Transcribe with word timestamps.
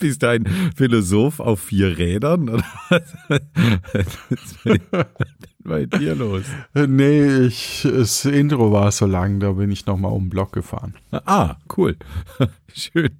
Bist 0.00 0.22
du 0.22 0.28
ein 0.30 0.46
Philosoph 0.74 1.40
auf 1.40 1.60
vier 1.60 1.98
Rädern? 1.98 2.48
Oder 2.48 2.64
was 2.88 4.18
ist 4.30 4.58
bei 5.62 5.84
dir 5.84 6.14
los? 6.14 6.44
Nee, 6.74 7.46
ich, 7.46 7.82
das 7.82 8.24
Intro 8.24 8.72
war 8.72 8.90
so 8.92 9.04
lang, 9.04 9.40
da 9.40 9.52
bin 9.52 9.70
ich 9.70 9.84
nochmal 9.84 10.12
um 10.12 10.24
den 10.24 10.30
Block 10.30 10.52
gefahren. 10.52 10.94
Ah, 11.12 11.56
cool. 11.76 11.96
Schön. 12.72 13.10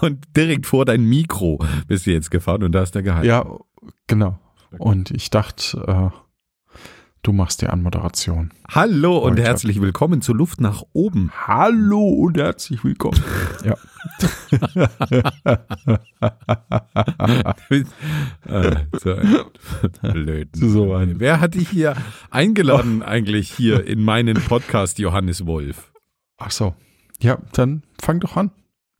Und 0.00 0.24
direkt 0.36 0.66
vor 0.66 0.84
dein 0.84 1.04
Mikro 1.04 1.58
bist 1.88 2.06
du 2.06 2.12
jetzt 2.12 2.30
gefahren 2.30 2.62
und 2.62 2.72
da 2.72 2.82
ist 2.82 2.94
der 2.94 3.02
Gehalt. 3.02 3.26
Ja, 3.26 3.44
genau. 4.06 4.38
Und 4.78 5.10
ich 5.10 5.30
dachte, 5.30 6.12
äh, 6.12 6.16
du 7.22 7.32
machst 7.32 7.62
die 7.62 7.66
Anmoderation. 7.66 8.52
Hallo 8.70 9.18
und 9.18 9.32
Heute. 9.32 9.42
herzlich 9.42 9.80
willkommen 9.80 10.22
zu 10.22 10.34
Luft 10.34 10.60
nach 10.60 10.82
oben. 10.92 11.32
Hallo 11.46 12.06
und 12.06 12.38
herzlich 12.38 12.84
willkommen. 12.84 13.20
ja. 13.64 13.76
So 18.98 19.16
blöd. 20.02 20.48
So 20.54 20.94
ein- 20.94 21.20
Wer 21.20 21.40
hat 21.40 21.54
dich 21.54 21.68
hier 21.70 21.96
eingeladen 22.30 23.02
eigentlich 23.02 23.52
hier 23.52 23.84
in 23.84 24.02
meinen 24.02 24.34
Podcast, 24.34 24.98
Johannes 24.98 25.46
Wolf? 25.46 25.92
Ach 26.38 26.50
so. 26.50 26.74
Ja, 27.20 27.38
dann 27.52 27.82
fang 28.00 28.20
doch 28.20 28.36
an. 28.36 28.50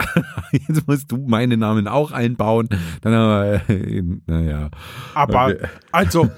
Jetzt 0.52 0.86
musst 0.86 1.10
du 1.10 1.16
meinen 1.18 1.60
Namen 1.60 1.88
auch 1.88 2.12
einbauen. 2.12 2.68
Dann 3.02 3.12
haben 3.14 3.60
wir, 3.68 3.76
äh, 3.76 4.02
naja. 4.26 4.70
Aber, 5.14 5.46
Okay. 5.46 5.66
also, 5.92 6.28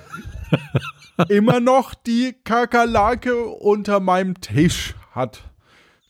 immer 1.29 1.61
noch 1.61 1.95
die 1.95 2.35
Kakerlake 2.45 3.37
unter 3.45 4.01
meinem 4.01 4.41
Tisch 4.41 4.95
hat 5.13 5.50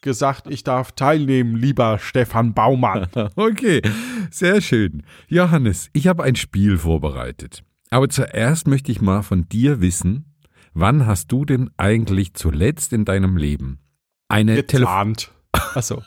gesagt, 0.00 0.46
ich 0.48 0.64
darf 0.64 0.92
teilnehmen, 0.92 1.56
lieber 1.56 1.98
Stefan 1.98 2.54
Baumann. 2.54 3.06
Okay, 3.36 3.82
sehr 4.30 4.60
schön. 4.60 5.02
Johannes, 5.28 5.90
ich 5.92 6.06
habe 6.06 6.22
ein 6.22 6.36
Spiel 6.36 6.78
vorbereitet. 6.78 7.62
Aber 7.90 8.08
zuerst 8.08 8.66
möchte 8.66 8.92
ich 8.92 9.00
mal 9.00 9.22
von 9.22 9.48
dir 9.48 9.80
wissen, 9.80 10.34
wann 10.74 11.06
hast 11.06 11.32
du 11.32 11.44
denn 11.44 11.70
eigentlich 11.76 12.34
zuletzt 12.34 12.92
in 12.92 13.04
deinem 13.04 13.36
Leben 13.36 13.80
eine 14.28 14.64
Telefon... 14.66 15.14
Gezahnt. 15.14 15.32
Ach 15.52 15.82
so. 15.82 16.02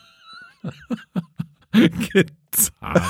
Gezahnt. 1.74 3.04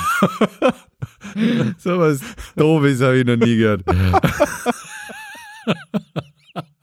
so 1.77 1.99
was 1.99 2.21
Doofes 2.55 3.01
habe 3.01 3.19
ich 3.19 3.25
noch 3.25 3.35
nie 3.35 3.57
gehört. 3.57 3.83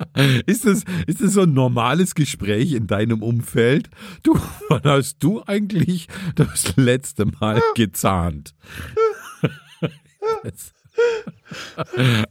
Ist 0.46 0.66
das, 0.66 0.84
ist 1.06 1.20
das 1.20 1.34
so 1.34 1.42
ein 1.42 1.52
normales 1.52 2.14
Gespräch 2.14 2.72
in 2.72 2.86
deinem 2.86 3.22
Umfeld? 3.22 3.90
Du, 4.22 4.38
wann 4.68 4.82
hast 4.84 5.22
du 5.22 5.42
eigentlich 5.46 6.08
das 6.34 6.76
letzte 6.76 7.26
Mal 7.26 7.60
gezahnt? 7.74 8.54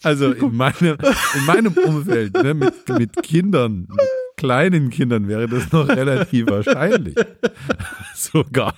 Also 0.03 0.31
in 0.31 0.55
meinem, 0.55 0.97
in 1.35 1.45
meinem 1.45 1.73
Umfeld 1.73 2.33
ne, 2.35 2.53
mit, 2.53 2.87
mit 2.87 3.23
Kindern, 3.23 3.87
mit 3.89 4.07
kleinen 4.37 4.89
Kindern 4.89 5.27
wäre 5.27 5.47
das 5.47 5.71
noch 5.71 5.87
relativ 5.89 6.47
wahrscheinlich. 6.47 7.15
Sogar, 8.15 8.75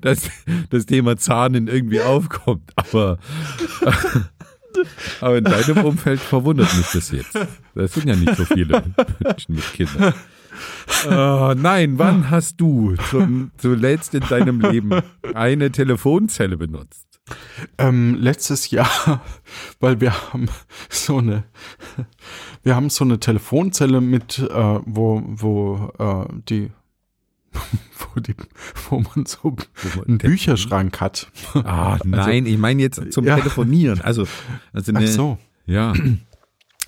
dass 0.00 0.30
das 0.70 0.86
Thema 0.86 1.16
Zahnen 1.16 1.68
irgendwie 1.68 2.00
aufkommt. 2.00 2.70
Aber, 2.76 3.18
aber 5.20 5.38
in 5.38 5.44
deinem 5.44 5.84
Umfeld 5.84 6.20
verwundert 6.20 6.74
mich 6.76 6.86
das 6.92 7.10
jetzt. 7.10 7.38
Das 7.74 7.92
sind 7.92 8.08
ja 8.08 8.16
nicht 8.16 8.36
so 8.36 8.44
viele 8.44 8.82
Menschen 9.20 9.54
mit 9.54 9.72
Kindern. 9.72 10.14
Oh, 11.06 11.54
nein, 11.56 11.98
wann 11.98 12.30
hast 12.30 12.60
du 12.60 12.94
zum, 13.10 13.50
zuletzt 13.56 14.14
in 14.14 14.20
deinem 14.28 14.60
Leben 14.60 15.00
eine 15.34 15.72
Telefonzelle 15.72 16.56
benutzt? 16.56 17.14
Ähm, 17.78 18.16
letztes 18.20 18.70
Jahr, 18.70 19.22
weil 19.80 20.00
wir 20.00 20.12
haben 20.12 20.46
so 20.90 21.18
eine, 21.18 21.44
wir 22.62 22.76
haben 22.76 22.90
so 22.90 23.04
eine 23.04 23.18
Telefonzelle 23.18 24.00
mit, 24.00 24.38
äh, 24.38 24.78
wo, 24.84 25.22
wo 25.24 25.92
äh, 25.98 26.26
die, 26.48 26.70
wo 28.14 28.20
die, 28.20 28.34
wo 28.88 29.00
man 29.00 29.26
so 29.26 29.56
einen 30.06 30.18
Bücherschrank 30.18 31.00
hat. 31.00 31.30
Ah, 31.54 31.98
nein, 32.04 32.46
ich 32.46 32.58
meine 32.58 32.82
jetzt 32.82 33.12
zum 33.12 33.24
Ja. 33.26 33.36
Telefonieren. 33.36 34.00
Also, 34.00 34.26
also 34.72 34.92
Ach 34.92 34.98
eine, 34.98 35.08
so. 35.08 35.38
ja. 35.66 35.92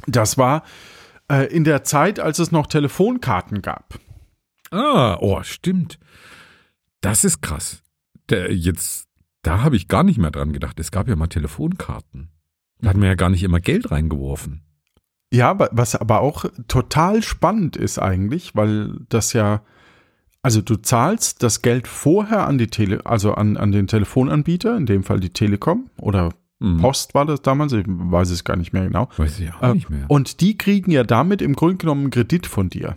Das 0.06 0.38
war 0.38 0.62
äh, 1.30 1.46
in 1.54 1.64
der 1.64 1.84
Zeit, 1.84 2.20
als 2.20 2.38
es 2.38 2.52
noch 2.52 2.66
Telefonkarten 2.66 3.62
gab. 3.62 3.98
Ah, 4.70 5.16
oh, 5.20 5.42
stimmt. 5.42 5.98
Das 7.00 7.24
ist 7.24 7.40
krass. 7.40 7.82
Der, 8.28 8.52
jetzt, 8.52 9.08
da 9.42 9.62
habe 9.62 9.76
ich 9.76 9.88
gar 9.88 10.02
nicht 10.02 10.18
mehr 10.18 10.30
dran 10.30 10.52
gedacht. 10.52 10.78
Es 10.80 10.90
gab 10.90 11.08
ja 11.08 11.16
mal 11.16 11.28
Telefonkarten. 11.28 12.30
Da 12.80 12.90
hat 12.90 12.96
man 12.96 13.06
ja 13.08 13.14
gar 13.14 13.30
nicht 13.30 13.42
immer 13.42 13.60
Geld 13.60 13.90
reingeworfen. 13.90 14.62
Ja, 15.32 15.58
was 15.72 15.96
aber 15.96 16.20
auch 16.20 16.44
total 16.68 17.22
spannend 17.22 17.76
ist 17.76 17.98
eigentlich, 17.98 18.54
weil 18.54 19.00
das 19.08 19.32
ja, 19.32 19.62
also 20.46 20.62
du 20.62 20.76
zahlst 20.76 21.42
das 21.42 21.60
Geld 21.60 21.88
vorher 21.88 22.46
an 22.46 22.56
die 22.56 22.68
Tele, 22.68 23.04
also 23.04 23.34
an, 23.34 23.56
an 23.56 23.72
den 23.72 23.88
Telefonanbieter, 23.88 24.76
in 24.76 24.86
dem 24.86 25.02
Fall 25.02 25.18
die 25.18 25.30
Telekom 25.30 25.90
oder 25.98 26.32
Hm. 26.60 26.76
Post 26.78 27.14
war 27.14 27.26
das 27.26 27.42
damals, 27.42 27.72
ich 27.72 27.84
weiß 27.86 28.30
es 28.30 28.44
gar 28.44 28.56
nicht 28.56 28.72
mehr 28.72 28.84
genau. 28.86 29.08
Weiß 29.16 29.40
ich 29.40 29.52
auch 29.52 29.60
Äh, 29.60 29.74
nicht 29.74 29.90
mehr. 29.90 30.04
Und 30.08 30.40
die 30.40 30.56
kriegen 30.56 30.92
ja 30.92 31.02
damit 31.02 31.42
im 31.42 31.54
Grunde 31.54 31.78
genommen 31.78 32.02
einen 32.02 32.10
Kredit 32.10 32.46
von 32.46 32.70
dir. 32.70 32.96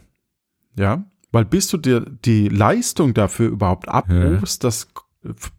Ja, 0.78 1.04
weil 1.32 1.44
bis 1.44 1.68
du 1.70 1.78
dir 1.78 2.02
die 2.24 2.50
Leistung 2.50 3.16
dafür 3.16 3.50
überhaupt 3.50 3.90
abrufst, 3.90 4.64
das 4.64 4.88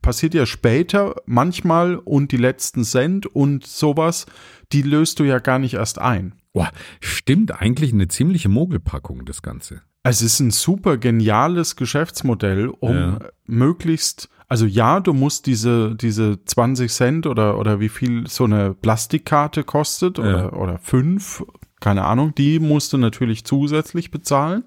passiert 0.00 0.32
ja 0.34 0.46
später 0.46 1.16
manchmal 1.26 1.96
und 1.96 2.30
die 2.30 2.36
letzten 2.38 2.84
Cent 2.84 3.26
und 3.26 3.66
sowas, 3.66 4.26
die 4.72 4.82
löst 4.82 5.18
du 5.18 5.24
ja 5.24 5.40
gar 5.40 5.58
nicht 5.58 5.74
erst 5.74 5.98
ein. 5.98 6.36
Boah, 6.52 6.70
stimmt 7.00 7.60
eigentlich 7.60 7.92
eine 7.92 8.06
ziemliche 8.06 8.48
Mogelpackung, 8.48 9.24
das 9.24 9.42
Ganze. 9.42 9.82
Es 10.02 10.22
ist 10.22 10.40
ein 10.40 10.50
super 10.50 10.96
geniales 10.96 11.76
Geschäftsmodell, 11.76 12.68
um 12.68 12.94
Ja. 12.96 13.18
möglichst, 13.46 14.28
also 14.48 14.64
ja, 14.66 15.00
du 15.00 15.12
musst 15.12 15.46
diese, 15.46 15.94
diese 15.94 16.42
20 16.44 16.90
Cent 16.90 17.26
oder, 17.26 17.58
oder 17.58 17.80
wie 17.80 17.88
viel 17.90 18.26
so 18.26 18.44
eine 18.44 18.72
Plastikkarte 18.74 19.62
kostet 19.64 20.18
Ja. 20.18 20.24
oder, 20.24 20.56
oder 20.56 20.78
fünf, 20.78 21.44
keine 21.80 22.04
Ahnung, 22.04 22.34
die 22.34 22.58
musst 22.60 22.92
du 22.92 22.98
natürlich 22.98 23.44
zusätzlich 23.44 24.10
bezahlen. 24.10 24.64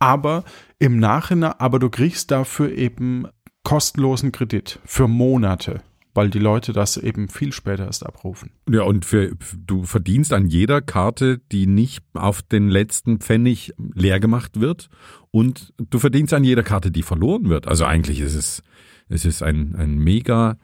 Aber 0.00 0.44
im 0.78 0.98
Nachhinein, 0.98 1.54
aber 1.58 1.78
du 1.78 1.90
kriegst 1.90 2.30
dafür 2.30 2.70
eben 2.72 3.26
kostenlosen 3.64 4.30
Kredit 4.32 4.78
für 4.84 5.08
Monate, 5.08 5.82
weil 6.18 6.30
die 6.30 6.40
Leute 6.40 6.72
das 6.72 6.96
eben 6.96 7.28
viel 7.28 7.52
später 7.52 7.84
erst 7.84 8.04
abrufen. 8.04 8.50
Ja, 8.68 8.82
und 8.82 9.04
für, 9.04 9.36
du 9.56 9.84
verdienst 9.84 10.32
an 10.32 10.48
jeder 10.48 10.82
Karte, 10.82 11.40
die 11.52 11.68
nicht 11.68 12.02
auf 12.12 12.42
den 12.42 12.68
letzten 12.68 13.20
Pfennig 13.20 13.72
leer 13.94 14.18
gemacht 14.18 14.58
wird. 14.58 14.88
Und 15.30 15.72
du 15.78 16.00
verdienst 16.00 16.34
an 16.34 16.42
jeder 16.42 16.64
Karte, 16.64 16.90
die 16.90 17.04
verloren 17.04 17.48
wird. 17.48 17.68
Also 17.68 17.84
eigentlich 17.84 18.18
ist 18.18 18.34
es, 18.34 18.64
es 19.08 19.24
ist 19.24 19.44
ein, 19.44 19.76
ein 19.76 19.96
mega, 19.96 20.58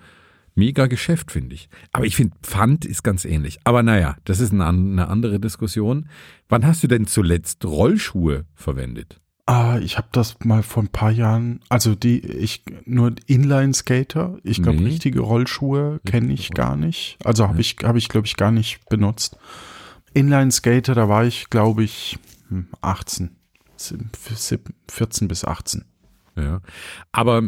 mega 0.57 0.89
Geschäft, 0.89 1.31
finde 1.31 1.55
ich. 1.55 1.69
Aber 1.93 2.05
ich 2.05 2.17
finde, 2.17 2.37
Pfand 2.43 2.85
ist 2.85 3.05
ganz 3.05 3.25
ähnlich. 3.25 3.61
Aber 3.63 3.85
naja, 3.85 4.17
das 4.25 4.41
ist 4.41 4.53
eine, 4.53 4.67
eine 4.67 5.07
andere 5.07 5.39
Diskussion. 5.39 6.09
Wann 6.49 6.67
hast 6.67 6.83
du 6.83 6.89
denn 6.89 7.07
zuletzt 7.07 7.65
Rollschuhe 7.65 8.45
verwendet? 8.57 9.21
Ah, 9.47 9.79
ich 9.83 9.99
habe 9.99 10.09
das 10.13 10.37
mal 10.43 10.63
vor 10.63 10.83
ein 10.83 10.89
paar 10.89 11.11
Jahren, 11.11 11.61
also 11.69 11.95
die, 11.95 12.21
ich 12.21 12.63
nur 12.87 13.15
Inline-Skater, 13.27 14.39
ich 14.43 14.63
glaube 14.63 14.79
Nee. 14.79 14.87
richtige 14.87 15.21
Rollschuhe 15.21 16.01
kenne 16.07 16.33
ich 16.33 16.51
gar 16.51 16.77
nicht. 16.77 17.19
Also 17.25 17.47
habe 17.47 17.61
ich, 17.61 17.77
habe 17.85 17.99
ich 17.99 18.09
glaube 18.09 18.27
ich 18.27 18.37
gar 18.37 18.51
nicht 18.51 18.81
benutzt. 18.89 19.37
Inline-Skater, 20.15 20.95
da 20.95 21.09
war 21.11 21.27
ich 21.27 21.51
glaube 21.51 21.85
ich 21.85 22.19
hm, 22.49 22.69
18, 22.81 23.37
sieb- 23.77 24.17
sieb- 24.35 24.73
14 24.91 25.29
bis 25.29 25.45
18 25.45 25.85
Ja. 26.37 26.63
Aber 27.13 27.43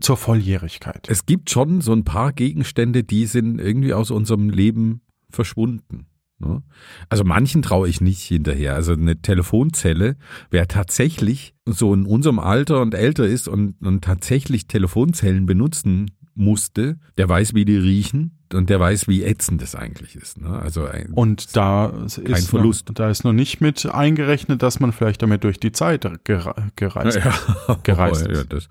zur 0.00 0.16
Volljährigkeit. 0.16 1.06
es 1.08 1.26
gibt 1.26 1.50
schon 1.50 1.80
so 1.80 1.92
ein 1.92 2.04
paar 2.04 2.32
Gegenstände, 2.32 3.04
die 3.04 3.26
sind 3.26 3.60
irgendwie 3.60 3.94
aus 3.94 4.10
unserem 4.10 4.50
Leben 4.50 5.00
verschwunden. 5.30 6.06
Ne? 6.38 6.62
Also 7.08 7.24
manchen 7.24 7.62
traue 7.62 7.88
ich 7.88 8.00
nicht 8.00 8.22
hinterher. 8.22 8.74
Also 8.74 8.92
eine 8.92 9.20
Telefonzelle, 9.20 10.16
wer 10.50 10.68
tatsächlich 10.68 11.54
so 11.64 11.94
in 11.94 12.06
unserem 12.06 12.38
Alter 12.38 12.82
und 12.82 12.94
älter 12.94 13.26
ist 13.26 13.48
und, 13.48 13.76
und 13.80 14.04
tatsächlich 14.04 14.66
Telefonzellen 14.66 15.46
benutzen 15.46 16.10
musste, 16.34 16.98
der 17.16 17.28
weiß, 17.28 17.54
wie 17.54 17.64
die 17.64 17.78
riechen 17.78 18.38
und 18.52 18.68
der 18.68 18.78
weiß, 18.78 19.08
wie 19.08 19.24
ätzend 19.24 19.62
das 19.62 19.74
eigentlich 19.74 20.14
ist. 20.14 20.38
Ne? 20.38 20.50
Also 20.50 20.84
ein, 20.84 21.12
Und 21.12 21.56
da 21.56 21.86
ist 22.06 22.50
Verlust. 22.50 22.88
Noch, 22.88 22.94
da 22.94 23.10
ist 23.10 23.24
noch 23.24 23.32
nicht 23.32 23.62
mit 23.62 23.86
eingerechnet, 23.86 24.62
dass 24.62 24.78
man 24.78 24.92
vielleicht 24.92 25.22
damit 25.22 25.44
durch 25.44 25.58
die 25.58 25.72
Zeit 25.72 26.06
gere 26.24 26.54
gereist 26.76 27.18
ja, 27.18 27.78
gereist 27.82 28.26
ja, 28.26 28.32
ist. 28.32 28.52
das, 28.52 28.68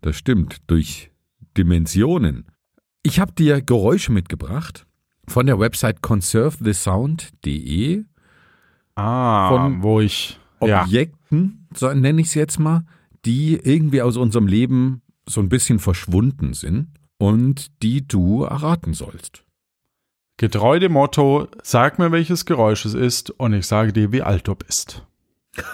das 0.00 0.16
stimmt. 0.16 0.56
Durch 0.66 1.12
Dimensionen. 1.56 2.46
Ich 3.04 3.20
habe 3.20 3.32
dir 3.32 3.62
Geräusche 3.62 4.10
mitgebracht 4.10 4.87
von 5.28 5.46
der 5.46 5.58
Website 5.58 6.02
conservethesound.de. 6.02 8.04
Ah, 8.94 9.48
Von- 9.48 9.82
wo 9.82 10.00
ich 10.00 10.38
Ja. 10.60 10.82
Objekten, 10.82 11.66
so 11.74 11.92
nenne 11.92 12.20
ich 12.20 12.28
es 12.28 12.34
jetzt 12.34 12.58
mal, 12.58 12.84
die 13.24 13.54
irgendwie 13.62 14.02
aus 14.02 14.16
unserem 14.16 14.46
Leben 14.48 15.02
so 15.28 15.40
ein 15.40 15.48
bisschen 15.48 15.78
verschwunden 15.78 16.52
sind 16.54 16.88
und 17.18 17.82
die 17.82 18.06
du 18.08 18.42
erraten 18.44 18.94
sollst. 18.94 19.44
Getreu 20.36 20.78
dem 20.78 20.92
Motto, 20.92 21.48
sag 21.62 21.98
mir, 21.98 22.12
welches 22.12 22.44
Geräusch 22.44 22.84
es 22.84 22.94
ist 22.94 23.30
und 23.30 23.52
ich 23.52 23.66
sage 23.66 23.92
dir, 23.92 24.12
wie 24.12 24.22
alt 24.22 24.46
du 24.48 24.54
bist. 24.54 25.04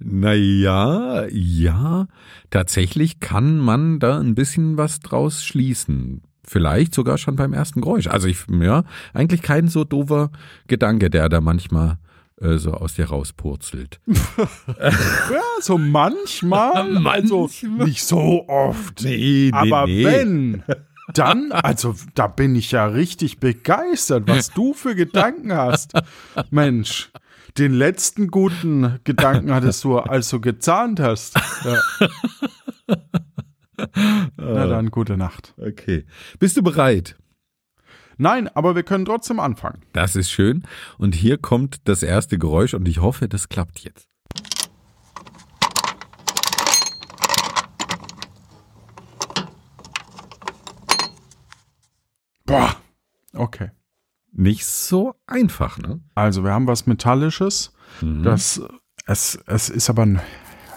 Naja, 0.00 1.26
ja, 1.30 2.06
tatsächlich 2.48 3.20
kann 3.20 3.58
man 3.58 3.98
da 3.98 4.18
ein 4.18 4.34
bisschen 4.34 4.78
was 4.78 5.00
draus 5.00 5.44
schließen. 5.44 6.22
Vielleicht 6.46 6.94
sogar 6.94 7.18
schon 7.18 7.36
beim 7.36 7.52
ersten 7.52 7.80
Geräusch. 7.80 8.06
Also 8.06 8.28
ich, 8.28 8.38
ja, 8.48 8.84
eigentlich 9.12 9.42
kein 9.42 9.68
so 9.68 9.84
doofer 9.84 10.30
Gedanke, 10.68 11.10
der 11.10 11.28
da 11.28 11.40
manchmal 11.40 11.98
äh, 12.40 12.58
so 12.58 12.72
aus 12.72 12.94
dir 12.94 13.06
rauspurzelt. 13.06 14.00
Ja, 14.10 15.42
so 15.60 15.78
manchmal, 15.78 17.06
also 17.06 17.50
nicht 17.62 18.04
so 18.04 18.46
oft. 18.48 19.02
Nee, 19.02 19.50
Aber 19.52 19.86
wenn, 19.86 20.62
dann, 21.14 21.52
also 21.52 21.94
da 22.14 22.26
bin 22.26 22.54
ich 22.56 22.72
ja 22.72 22.86
richtig 22.86 23.38
begeistert, 23.38 24.24
was 24.26 24.50
du 24.50 24.74
für 24.74 24.94
Gedanken 24.94 25.52
hast. 25.52 25.92
Mensch, 26.50 27.10
den 27.58 27.72
letzten 27.72 28.28
guten 28.28 29.00
Gedanken 29.04 29.52
hattest 29.52 29.84
du, 29.84 29.98
als 29.98 30.28
du 30.28 30.40
gezahnt 30.40 31.00
hast. 31.00 31.36
Ja. 31.64 32.08
Na 34.36 34.66
dann, 34.66 34.90
gute 34.90 35.16
Nacht. 35.16 35.54
Okay. 35.58 36.04
Bist 36.38 36.56
du 36.56 36.62
bereit? 36.62 37.16
Nein, 38.18 38.48
aber 38.48 38.74
wir 38.74 38.82
können 38.82 39.04
trotzdem 39.04 39.40
anfangen. 39.40 39.82
Das 39.92 40.16
ist 40.16 40.30
schön. 40.30 40.62
Und 40.96 41.14
hier 41.14 41.36
kommt 41.36 41.86
das 41.86 42.02
erste 42.02 42.38
Geräusch 42.38 42.72
und 42.72 42.88
ich 42.88 43.00
hoffe, 43.00 43.28
das 43.28 43.48
klappt 43.48 43.80
jetzt. 43.80 44.08
Boah. 52.46 52.76
Okay. 53.34 53.70
Nicht 54.32 54.64
so 54.64 55.14
einfach, 55.26 55.78
ne? 55.78 56.00
Also, 56.14 56.44
wir 56.44 56.52
haben 56.52 56.66
was 56.66 56.86
Metallisches. 56.86 57.72
Das, 58.22 58.60
es, 59.06 59.38
es 59.46 59.68
ist 59.68 59.90
aber 59.90 60.02
ein 60.02 60.20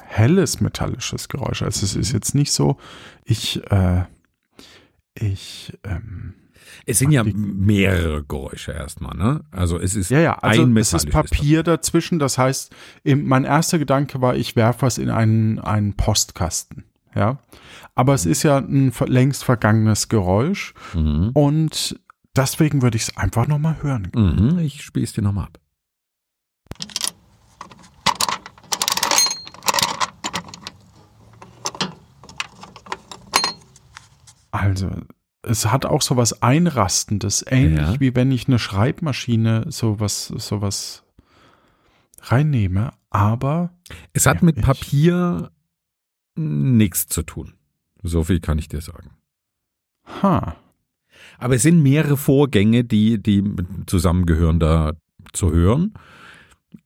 helles 0.09 0.59
metallisches 0.59 1.29
Geräusch. 1.29 1.61
Also, 1.61 1.85
es 1.85 1.95
ist 1.95 2.11
jetzt 2.11 2.33
nicht 2.35 2.51
so, 2.51 2.77
ich, 3.23 3.61
äh, 3.71 4.03
ich, 5.13 5.77
ähm, 5.83 6.33
Es 6.85 6.99
sind 6.99 7.11
ja 7.11 7.23
mehrere 7.23 8.23
Geräusche 8.23 8.71
erstmal, 8.71 9.15
ne? 9.17 9.43
Also 9.51 9.77
es 9.79 9.95
ist 9.95 10.09
ja, 10.11 10.19
ja, 10.19 10.37
also 10.39 10.63
ein 10.63 10.75
es 10.77 10.93
ist 10.93 11.09
Papier 11.09 11.63
dazwischen. 11.63 12.19
Das 12.19 12.37
heißt, 12.37 12.73
mein 13.03 13.43
erster 13.43 13.79
Gedanke 13.79 14.21
war, 14.21 14.35
ich 14.35 14.55
werfe 14.55 14.83
was 14.83 14.97
in 14.97 15.09
einen, 15.09 15.59
einen 15.59 15.93
Postkasten. 15.95 16.85
Ja, 17.15 17.39
aber 17.95 18.13
es 18.13 18.25
ist 18.25 18.43
ja 18.43 18.57
ein 18.59 18.93
längst 19.07 19.43
vergangenes 19.43 20.09
Geräusch 20.09 20.73
Mhm. 20.93 21.31
und 21.33 21.99
deswegen 22.35 22.81
würde 22.83 22.97
ich 22.97 23.03
es 23.03 23.17
einfach 23.17 23.47
nochmal 23.47 23.77
hören. 23.81 24.11
Mhm, 24.15 24.59
ich 24.59 24.83
spiele 24.83 25.03
es 25.05 25.13
dir 25.13 25.23
nochmal 25.23 25.45
ab. 25.45 25.59
Also, 34.51 34.89
es 35.41 35.65
hat 35.67 35.85
auch 35.85 36.01
so 36.01 36.17
was 36.17 36.41
Einrastendes, 36.41 37.45
ähnlich 37.47 37.79
Ja. 37.95 37.99
wie 37.99 38.15
wenn 38.15 38.31
ich 38.31 38.47
eine 38.47 38.59
Schreibmaschine 38.59 39.65
sowas, 39.71 40.27
sowas 40.27 41.03
reinnehme, 42.21 42.91
aber 43.09 43.71
Es 44.13 44.25
hat 44.25 44.37
Ja, 44.41 44.45
mit 44.45 44.61
Papier 44.61 45.51
nichts 46.35 47.07
zu 47.07 47.23
tun. 47.23 47.53
So 48.03 48.23
viel 48.23 48.39
kann 48.39 48.59
ich 48.59 48.67
dir 48.67 48.81
sagen. 48.81 49.11
ha, 50.21 50.55
Aber 51.37 51.55
es 51.55 51.61
sind 51.63 51.81
mehrere 51.83 52.17
Vorgänge, 52.17 52.83
die, 52.83 53.21
die 53.21 53.43
zusammengehören, 53.87 54.59
da 54.59 54.93
zu 55.33 55.51
hören. 55.51 55.93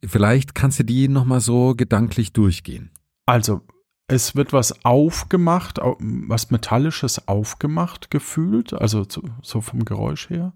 Vielleicht 0.06 0.56
kannst 0.56 0.80
du 0.80 0.84
die 0.84 1.08
nochmal 1.08 1.40
so 1.42 1.76
gedanklich 1.76 2.34
durchgehen. 2.34 2.92
also 3.26 3.62
es 4.08 4.36
wird 4.36 4.54
was 4.54 4.84
aufgemacht, 4.86 5.82
au- 5.82 5.98
was 6.00 6.52
Metallisches 6.52 7.28
aufgemacht 7.28 8.12
gefühlt, 8.12 8.74
also 8.74 9.06
so, 9.42 9.62
vom 9.62 9.86
Geräusch 9.86 10.30
her, 10.30 10.54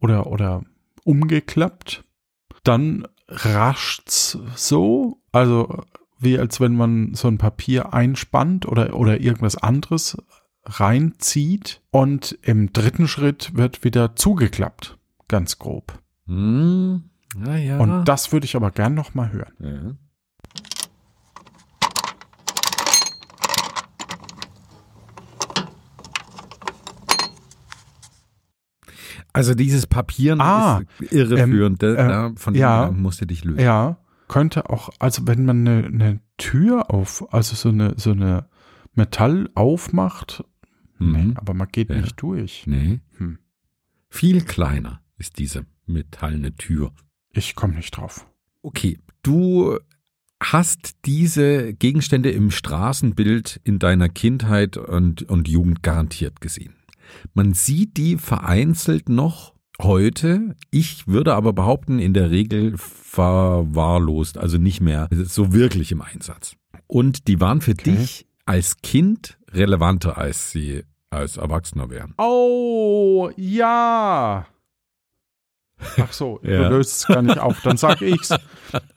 oder, 0.00 0.26
oder 0.26 0.62
umgeklappt. 1.04 2.04
Dann 2.64 3.06
rascht's 3.28 4.38
so, 4.56 5.22
also 5.32 5.82
wie 6.18 6.38
als 6.38 6.60
wenn 6.60 6.74
man 6.76 7.14
so 7.14 7.28
ein 7.28 7.38
Papier 7.38 7.94
einspannt 7.94 8.66
oder, 8.66 8.94
oder 8.94 9.20
irgendwas 9.20 9.56
anderes 9.56 10.16
reinzieht. 10.64 11.80
Und 11.90 12.38
im 12.42 12.72
dritten 12.72 13.08
Schritt 13.08 13.56
wird 13.56 13.84
wieder 13.84 14.16
zugeklappt, 14.16 14.98
ganz 15.28 15.58
grob. 15.58 15.98
Hm, 16.26 17.04
naja. 17.36 17.78
Und 17.78 18.04
das 18.04 18.32
würde 18.32 18.44
ich 18.44 18.56
aber 18.56 18.70
gern 18.70 18.94
noch 18.94 19.14
mal 19.14 19.32
hören. 19.32 19.52
ja. 19.60 19.94
Also 29.32 29.54
dieses 29.54 29.86
Papier 29.86 30.38
Ah, 30.40 30.82
ist 30.98 31.12
irreführend. 31.12 31.82
ähm, 31.82 31.92
äh, 31.94 31.96
da, 31.96 32.32
von 32.36 32.54
ja. 32.54 32.86
dem 32.88 33.00
musst 33.02 33.20
du 33.20 33.26
dich 33.26 33.44
lösen. 33.44 33.60
Ja, 33.60 33.98
könnte 34.28 34.70
auch, 34.70 34.90
also 34.98 35.26
wenn 35.26 35.44
man 35.44 35.66
eine, 35.66 35.86
eine 35.86 36.20
Tür 36.38 36.90
auf, 36.90 37.32
also 37.32 37.54
so 37.56 37.68
eine, 37.68 37.94
so 37.96 38.10
eine 38.12 38.46
Metall 38.94 39.48
aufmacht, 39.54 40.44
nee, 40.98 41.22
Mhm. 41.24 41.36
aber 41.36 41.54
man 41.54 41.68
geht 41.70 41.90
Ja. 41.90 41.96
nicht 42.00 42.20
durch. 42.20 42.64
Nee. 42.66 43.00
Hm. 43.18 43.38
Viel 44.08 44.42
kleiner 44.42 45.00
ist 45.18 45.38
diese 45.38 45.64
metallene 45.86 46.54
Tür. 46.56 46.92
Ich 47.32 47.54
komme 47.54 47.74
nicht 47.74 47.96
drauf. 47.96 48.26
Okay, 48.62 48.98
du 49.22 49.78
hast 50.42 50.96
diese 51.04 51.74
Gegenstände 51.74 52.30
im 52.30 52.50
Straßenbild 52.50 53.60
in 53.64 53.78
deiner 53.78 54.08
Kindheit 54.08 54.76
und, 54.76 55.22
und 55.24 55.48
Jugend 55.48 55.82
garantiert 55.82 56.40
gesehen. 56.40 56.74
Man 57.34 57.52
sieht 57.54 57.96
die 57.96 58.16
vereinzelt 58.16 59.08
noch 59.08 59.54
heute. 59.80 60.54
Ich 60.70 61.06
würde 61.08 61.34
aber 61.34 61.52
behaupten, 61.52 61.98
in 61.98 62.12
der 62.14 62.30
Regel 62.30 62.74
verwahrlost, 62.76 64.38
also 64.38 64.58
nicht 64.58 64.80
mehr 64.80 65.08
so 65.24 65.52
wirklich 65.52 65.92
im 65.92 66.02
Einsatz. 66.02 66.54
Und 66.86 67.28
die 67.28 67.40
waren 67.40 67.60
für 67.60 67.72
Okay. 67.72 67.92
dich 67.96 68.26
als 68.46 68.78
Kind 68.82 69.38
relevanter, 69.52 70.18
als 70.18 70.50
sie 70.50 70.84
als 71.10 71.36
Erwachsener 71.36 71.90
wären. 71.90 72.14
Oh, 72.18 73.30
ja. 73.36 74.46
Ach 75.98 76.12
so, 76.12 76.40
Ja. 76.44 76.68
du 76.68 76.76
löst 76.76 76.98
es 76.98 77.06
gar 77.06 77.22
nicht 77.22 77.38
auf. 77.38 77.60
Dann 77.62 77.76
sag 77.76 78.00
ich's. 78.02 78.34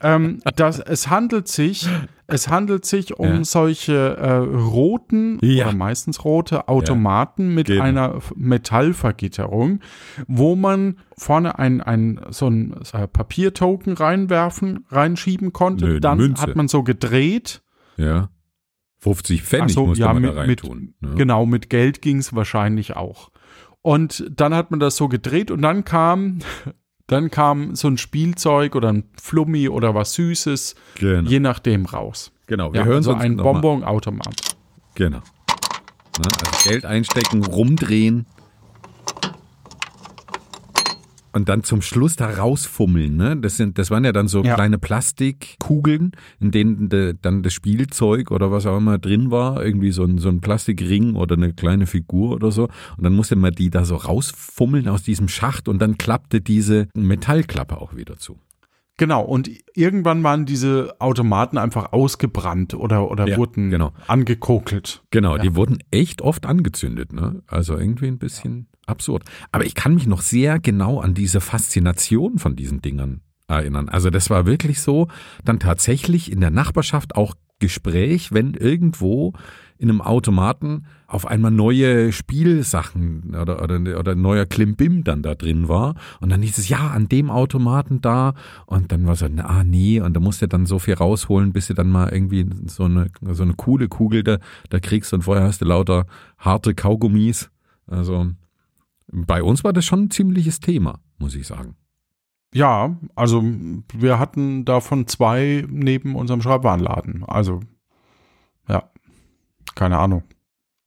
ähm, 0.02 0.42
das, 0.56 0.80
es 0.80 1.10
handelt 1.10 1.48
sich, 1.48 1.88
es 2.34 2.48
handelt 2.50 2.86
sich 2.86 3.18
um 3.18 3.28
Ja. 3.28 3.44
solche 3.44 4.18
äh, 4.18 4.32
roten 4.38 5.38
Ja. 5.42 5.68
oder 5.68 5.76
meistens 5.78 6.24
rote 6.26 6.68
Automaten 6.68 7.54
mit 7.54 7.68
Genau. 7.68 7.84
einer 7.84 8.20
Metallvergitterung, 8.36 9.80
wo 10.28 10.56
man 10.56 10.98
vorne 11.18 11.60
ein, 11.60 11.82
ein 11.82 12.20
so 12.30 12.48
ein 12.48 12.74
äh, 12.94 13.08
Papiertoken 13.08 13.94
reinwerfen, 13.94 14.86
reinschieben 14.90 15.54
konnte. 15.54 15.86
Nö, 15.86 16.00
Dann 16.00 16.18
Münze. 16.18 16.42
hat 16.42 16.56
man 16.56 16.68
so 16.68 16.84
gedreht. 16.84 17.62
Ja. 17.98 18.30
50 19.00 19.44
Pfennig 19.44 19.74
so, 19.74 19.86
musste 19.88 20.04
ja, 20.04 20.14
man 20.14 20.22
mit- 20.22 20.32
da 20.36 20.46
mit- 20.46 20.64
reintun. 20.64 20.94
ne? 21.02 21.16
Genau, 21.16 21.46
mit 21.46 21.70
Geld 21.70 22.02
ging 22.02 22.18
es 22.18 22.34
wahrscheinlich 22.36 22.96
auch. 22.96 23.30
Und 23.82 24.26
dann 24.34 24.54
hat 24.56 24.72
man 24.72 24.80
das 24.80 24.96
so 24.96 25.10
gedreht 25.10 25.52
und 25.52 25.62
dann 25.62 25.84
kam, 25.84 26.40
dann 27.14 27.32
kam 27.32 27.76
so 27.76 27.88
ein 27.88 27.98
Spielzeug 27.98 28.76
oder 28.76 28.90
ein 28.92 29.04
Flummi 29.22 29.70
oder 29.70 29.96
was 29.96 30.14
Süßes, 30.14 30.76
Genau. 30.96 31.30
je 31.30 31.40
nachdem 31.40 31.86
raus. 31.86 32.32
genau. 32.48 32.74
Wir 32.74 32.82
Ja, 32.82 32.86
hören 32.86 33.04
so 33.04 33.14
uns 33.14 33.22
ein 33.22 33.36
noch 33.36 33.46
mal- 33.46 33.54
Bonbonautomat. 33.54 34.36
Genau. 34.96 35.18
Ne? 35.20 35.24
Also 36.46 36.70
Geld 36.70 36.86
einstecken, 36.86 37.44
rumdrehen. 37.46 38.26
Und 41.36 41.50
dann 41.50 41.64
zum 41.64 41.82
Schluss 41.82 42.16
da 42.16 42.30
rausfummeln, 42.30 43.16
ne? 43.18 43.36
Das 43.38 43.58
sind, 43.58 43.78
das 43.80 43.90
waren 43.90 44.06
ja 44.06 44.12
dann 44.12 44.28
so 44.28 44.44
Ja. 44.44 44.54
kleine 44.54 44.78
Plastikkugeln, 44.78 46.12
in 46.40 46.52
denen 46.52 46.90
de, 46.90 47.16
dann 47.20 47.44
das 47.44 47.54
Spielzeug 47.54 48.32
oder 48.32 48.52
was 48.52 48.66
auch 48.66 48.78
immer 48.78 49.00
drin 49.00 49.32
war, 49.32 49.64
irgendwie 49.64 49.92
so 49.92 50.04
ein, 50.04 50.18
so 50.20 50.30
ein 50.30 50.42
Plastikring 50.42 51.16
oder 51.16 51.36
eine 51.36 51.54
kleine 51.54 51.88
Figur 51.88 52.32
oder 52.36 52.52
so. 52.52 52.64
Und 52.98 53.04
dann 53.04 53.14
musste 53.14 53.36
man 53.36 53.52
die 53.54 53.70
da 53.70 53.84
so 53.86 53.96
rausfummeln 53.96 54.88
aus 54.88 55.04
diesem 55.04 55.28
Schacht 55.28 55.68
und 55.68 55.80
dann 55.82 55.98
klappte 55.98 56.40
diese 56.42 56.88
Metallklappe 56.96 57.82
auch 57.82 57.96
wieder 57.96 58.18
zu. 58.18 58.38
Genau, 58.98 59.24
und 59.24 59.50
irgendwann 59.74 60.22
waren 60.24 60.46
diese 60.46 60.94
Automaten 61.00 61.58
einfach 61.58 61.94
ausgebrannt 61.94 62.76
oder, 62.76 63.10
oder 63.10 63.28
Ja, 63.28 63.38
wurden 63.38 63.72
genau. 63.72 63.92
angekokelt. 64.06 65.02
Genau, 65.10 65.38
Ja. 65.38 65.42
die 65.42 65.56
wurden 65.56 65.80
echt 65.90 66.22
oft 66.22 66.46
angezündet, 66.46 67.12
ne? 67.12 67.42
Also 67.48 67.76
irgendwie 67.76 68.06
ein 68.08 68.20
bisschen 68.20 68.68
absurd. 68.86 69.24
Aber 69.52 69.66
ich 69.66 69.76
kann 69.76 69.96
mich 69.96 70.08
noch 70.08 70.22
sehr 70.22 70.60
genau 70.60 71.00
an 71.00 71.14
diese 71.14 71.42
Faszination 71.42 72.40
von 72.40 72.56
diesen 72.56 72.82
Dingern 72.82 73.22
erinnern. 73.48 73.90
Also 73.90 74.10
das 74.10 74.30
war 74.30 74.46
wirklich 74.46 74.82
so, 74.82 75.08
dann 75.44 75.60
tatsächlich 75.60 76.32
in 76.32 76.40
der 76.40 76.52
Nachbarschaft 76.52 77.16
auch 77.16 77.36
Gespräch, 77.60 78.34
wenn 78.34 78.56
irgendwo 78.56 79.34
in 79.78 79.90
einem 79.90 80.02
Automaten 80.02 80.86
auf 81.08 81.26
einmal 81.26 81.52
neue 81.52 82.12
Spielsachen 82.12 83.36
oder, 83.40 83.62
oder, 83.62 84.00
oder 84.00 84.16
neuer 84.16 84.46
Klimbim 84.46 85.04
dann 85.04 85.22
da 85.22 85.36
drin 85.36 85.68
war. 85.68 85.96
Und 86.20 86.30
dann 86.30 86.42
hieß 86.42 86.58
es, 86.58 86.70
ja, 86.70 86.90
an 86.90 87.08
dem 87.08 87.30
Automaten 87.30 88.02
da. 88.02 88.34
Und 88.66 88.92
dann 88.92 89.08
war 89.08 89.16
so, 89.16 89.28
ah 89.38 89.64
nee, 89.64 90.00
und 90.02 90.14
da 90.14 90.20
musst 90.20 90.42
du 90.42 90.48
dann 90.48 90.66
so 90.66 90.80
viel 90.80 90.96
rausholen, 90.96 91.54
bis 91.54 91.68
du 91.68 91.74
dann 91.74 91.90
mal 91.90 92.10
irgendwie 92.10 92.46
so 92.68 92.84
eine, 92.84 93.08
so 93.32 93.44
eine 93.44 93.54
coole 93.54 93.88
Kugel 93.88 94.24
da, 94.24 94.40
da 94.70 94.80
kriegst 94.80 95.14
und 95.14 95.24
vorher 95.24 95.46
hast 95.46 95.62
du 95.62 95.66
lauter 95.66 96.06
harte 96.38 96.76
Kaugummis. 96.76 97.50
Also 97.88 98.28
bei 99.14 99.44
uns 99.44 99.64
war 99.64 99.74
das 99.74 99.86
schon 99.86 100.06
ein 100.06 100.12
ziemliches 100.12 100.60
Thema, 100.60 101.00
muss 101.20 101.36
ich 101.36 101.46
sagen. 101.46 101.76
Ja, 102.54 102.98
also 103.16 103.44
wir 103.94 104.20
hatten 104.20 104.66
davon 104.66 105.08
zwei 105.08 105.66
neben 105.70 106.16
unserem 106.16 106.42
Schreibwarenladen. 106.42 107.24
Also 107.24 107.62
ja, 108.68 108.90
keine 109.76 110.00
Ahnung. 110.00 110.24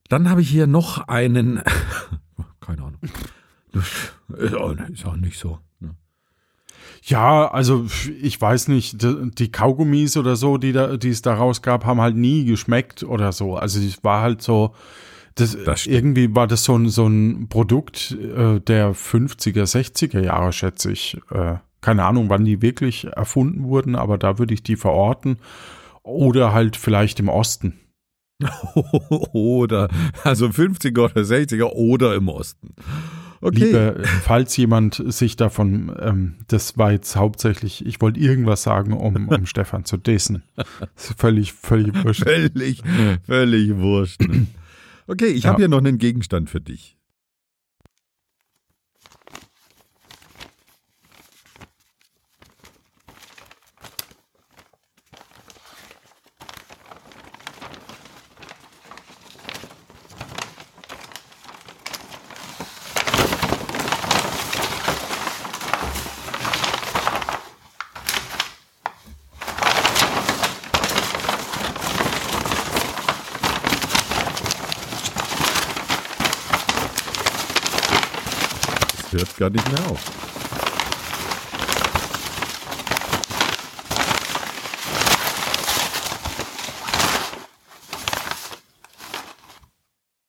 Dann 0.09 0.29
habe 0.29 0.41
ich 0.41 0.49
hier 0.49 0.67
noch 0.67 1.07
einen, 1.09 1.63
keine 2.61 2.83
Ahnung. 2.83 3.01
Das 3.73 3.85
ist 4.39 4.55
auch, 4.55 4.73
ist 4.73 5.07
auch 5.07 5.17
nicht 5.17 5.39
so. 5.39 5.59
Ne? 5.81 5.95
Ja, 7.03 7.49
also 7.49 7.87
ich 8.21 8.41
weiß 8.41 8.69
nicht, 8.69 8.97
die 9.01 9.53
Kaugummis 9.53 10.17
oder 10.17 10.37
so, 10.37 10.59
die, 10.59 10.73
da, 10.73 10.97
die 10.97 11.11
es 11.11 11.23
daraus 11.23 11.63
gab, 11.63 11.85
haben 11.85 12.01
halt 12.01 12.17
nie 12.17 12.45
geschmeckt 12.45 13.03
oder 13.03 13.33
so. 13.33 13.57
Also 13.57 13.81
es 13.81 14.03
war 14.03 14.23
halt 14.23 14.43
so, 14.43 14.75
das, 15.37 15.57
das 15.65 15.87
irgendwie 15.87 16.35
war 16.35 16.47
das 16.47 16.65
so 16.65 16.77
ein, 16.77 16.89
so 16.89 17.07
ein 17.07 17.49
Produkt 17.49 18.13
äh, 18.13 18.59
der 18.59 18.95
50er, 18.95 19.65
60er 19.65 20.21
Jahre, 20.21 20.53
schätze 20.53 20.91
ich. 20.91 21.19
Äh, 21.31 21.57
keine 21.83 22.05
Ahnung, 22.05 22.31
wann 22.31 22.45
die 22.45 22.63
wirklich 22.63 23.07
erfunden 23.07 23.65
wurden, 23.65 23.95
aber 23.95 24.19
da 24.19 24.39
würde 24.39 24.55
ich 24.55 24.63
die 24.63 24.77
verorten. 24.77 25.39
Oder 26.03 26.53
halt 26.53 26.77
vielleicht 26.77 27.21
im 27.21 27.29
Osten. 27.29 27.75
oder, 29.33 29.89
also 30.25 30.47
50er 30.47 31.05
oder 31.05 31.21
60er 31.21 31.65
oder 31.65 32.15
im 32.15 32.29
Osten. 32.29 32.75
Okay. 33.43 33.59
Liebe, 33.59 34.03
falls 34.23 34.57
jemand 34.57 35.03
sich 35.07 35.37
davon, 35.37 35.95
ähm, 36.01 36.37
das 36.49 36.79
war 36.79 36.93
jetzt 36.93 37.15
hauptsächlich, 37.17 37.85
ich 37.85 38.01
wollte 38.01 38.21
irgendwas 38.21 38.63
sagen, 38.63 38.95
um, 38.95 39.29
um 39.29 39.47
Stefan 39.47 39.85
zu 39.85 39.99
dessen. 39.99 40.43
Völlig, 40.95 41.53
völlig 41.53 42.03
wurscht. 42.03 42.23
Völlig, 42.23 42.83
völlig 43.27 43.77
wurscht. 43.77 44.23
Okay, 45.09 45.27
ich 45.27 45.45
ja. 45.45 45.51
habe 45.51 45.59
hier 45.63 45.69
noch 45.69 45.79
einen 45.79 45.99
Gegenstand 45.99 46.51
für 46.51 46.61
dich. 46.61 46.97
hört 79.17 79.36
gar 79.47 79.51
nicht 79.51 79.73
mehr 79.73 79.91
auf. 79.91 80.05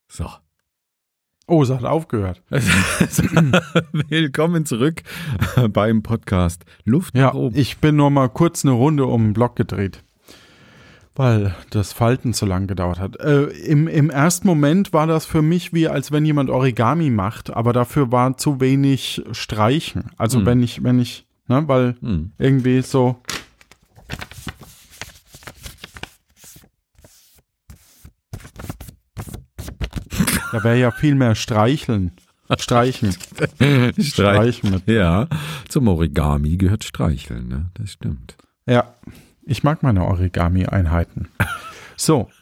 So. 0.10 0.30
Oh, 1.48 1.64
es 1.64 1.70
hat 1.70 1.84
aufgehört. 1.84 2.44
Willkommen 4.10 4.66
zurück 4.66 5.02
beim 5.70 6.04
Podcast 6.04 6.66
Luft 6.84 7.16
ja. 7.18 7.34
Ich 7.54 7.78
bin 7.80 7.96
nur 7.96 8.12
mal 8.12 8.30
kurz 8.30 8.66
eine 8.66 8.74
Runde 8.74 9.06
um 9.06 9.30
den 9.30 9.34
Block 9.34 9.56
gedreht 9.56 10.04
weil 11.18 11.56
das 11.72 11.94
Falten 11.94 12.34
zu 12.34 12.46
lang 12.46 12.68
gedauert 12.68 13.00
hat. 13.00 13.20
Äh, 13.20 13.46
im, 13.46 13.88
Im 13.88 14.12
ersten 14.12 14.46
Moment 14.46 14.94
war 14.94 15.08
das 15.08 15.26
für 15.26 15.42
mich 15.42 15.74
wie, 15.74 15.88
als 15.88 16.12
wenn 16.12 16.24
jemand 16.26 16.52
Origami 16.52 17.10
macht, 17.10 17.50
aber 17.50 17.74
dafür 17.74 18.12
war 18.12 18.38
zu 18.38 18.62
wenig 18.62 19.24
Streichen. 19.32 20.12
Also 20.18 20.40
hm. 20.40 20.46
wenn 20.46 20.64
ich, 20.64 20.84
wenn 20.84 21.00
ich, 21.00 21.26
ne, 21.48 21.68
weil 21.68 21.96
hm. 22.02 22.34
irgendwie 22.38 22.82
so. 22.84 23.20
Da 30.52 30.64
wäre 30.64 30.78
ja 30.78 30.92
viel 30.92 31.16
mehr 31.16 31.34
Streicheln. 31.34 32.12
Streichen. 32.58 33.12
Streichen 34.00 34.70
mit. 34.72 34.88
Ja, 34.88 35.28
zum 35.68 35.88
Origami 35.88 36.58
gehört 36.58 36.84
Streicheln, 36.84 37.48
ne? 37.48 37.72
Das 37.74 37.92
stimmt. 37.92 38.38
Ja. 38.66 38.94
Ich 39.48 39.64
mag 39.64 39.82
meine 39.82 40.06
Origami-Einheiten. 40.06 41.30
So. 41.96 42.30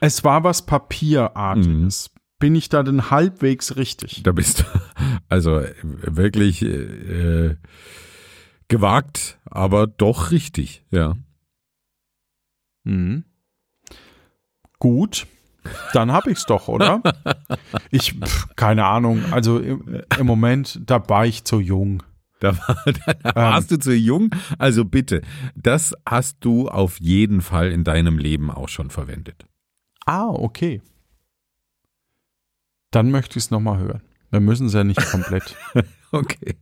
Es 0.00 0.24
war 0.24 0.44
was 0.44 0.66
Papierartiges. 0.66 2.10
Mhm. 2.10 2.20
Bin 2.38 2.54
ich 2.56 2.68
da 2.68 2.82
denn 2.82 3.10
halbwegs 3.10 3.76
richtig? 3.76 4.22
Da 4.24 4.32
bist 4.32 4.60
du 4.60 4.64
also 5.28 5.62
wirklich 5.82 6.62
äh, 6.62 7.56
gewagt, 8.68 9.38
aber 9.44 9.86
doch 9.86 10.30
richtig, 10.32 10.84
ja. 10.90 11.16
Mhm. 12.84 13.24
Gut. 14.78 15.26
Dann 15.92 16.10
hab 16.10 16.26
ich's 16.26 16.46
doch, 16.46 16.68
oder? 16.68 17.02
Ich, 17.90 18.14
pf, 18.18 18.48
keine 18.56 18.86
Ahnung. 18.86 19.32
Also 19.32 19.58
im, 19.58 20.02
im 20.18 20.26
Moment, 20.26 20.80
da 20.86 21.08
war 21.08 21.26
ich 21.26 21.44
zu 21.44 21.60
jung. 21.60 22.02
Da, 22.42 22.58
war, 22.58 22.76
da 23.22 23.34
warst 23.36 23.70
ähm, 23.70 23.78
du 23.78 23.84
zu 23.84 23.94
jung. 23.94 24.34
Also 24.58 24.84
bitte, 24.84 25.22
das 25.54 25.94
hast 26.04 26.38
du 26.40 26.68
auf 26.68 27.00
jeden 27.00 27.40
Fall 27.40 27.70
in 27.70 27.84
deinem 27.84 28.18
Leben 28.18 28.50
auch 28.50 28.68
schon 28.68 28.90
verwendet. 28.90 29.46
Ah, 30.06 30.26
okay. 30.26 30.82
Dann 32.90 33.12
möchte 33.12 33.38
ich 33.38 33.44
es 33.44 33.50
nochmal 33.52 33.78
hören. 33.78 34.02
Wir 34.30 34.40
müssen 34.40 34.66
es 34.66 34.72
ja 34.72 34.82
nicht 34.82 35.00
komplett. 35.08 35.56
okay. 36.10 36.56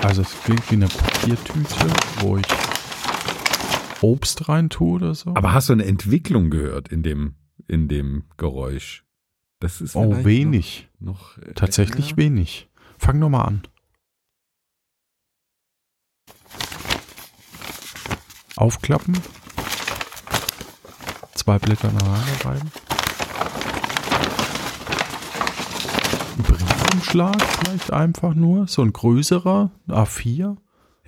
Also 0.00 0.22
es 0.22 0.42
klingt 0.44 0.70
wie 0.70 0.76
eine 0.76 0.88
Papiertüte, 0.88 1.76
wo 2.20 2.38
ich 2.38 2.46
Obst 4.02 4.48
rein 4.48 4.70
tue 4.70 4.94
oder 4.94 5.14
so. 5.14 5.34
Aber 5.34 5.52
hast 5.52 5.68
du 5.68 5.72
eine 5.72 5.84
Entwicklung 5.84 6.50
gehört 6.50 6.88
in 6.88 7.02
dem, 7.02 7.34
in 7.68 7.88
dem 7.88 8.24
Geräusch? 8.36 9.04
Das 9.60 9.80
ist 9.80 9.94
oh, 9.94 10.24
wenig. 10.24 10.88
Noch, 10.98 11.36
noch 11.36 11.54
Tatsächlich 11.54 12.10
ja. 12.12 12.16
wenig. 12.16 12.68
Fang 12.98 13.18
noch 13.18 13.28
mal 13.28 13.44
an. 13.44 13.62
Aufklappen. 18.56 19.16
Zwei 21.34 21.58
Blätter 21.58 21.92
nach 21.92 22.44
reiben. 22.44 22.70
Ein 26.36 26.42
Briefumschlag 26.42 27.42
vielleicht 27.42 27.92
einfach 27.92 28.34
nur. 28.34 28.66
So 28.66 28.82
ein 28.82 28.92
größerer 28.92 29.70
A4. 29.88 30.56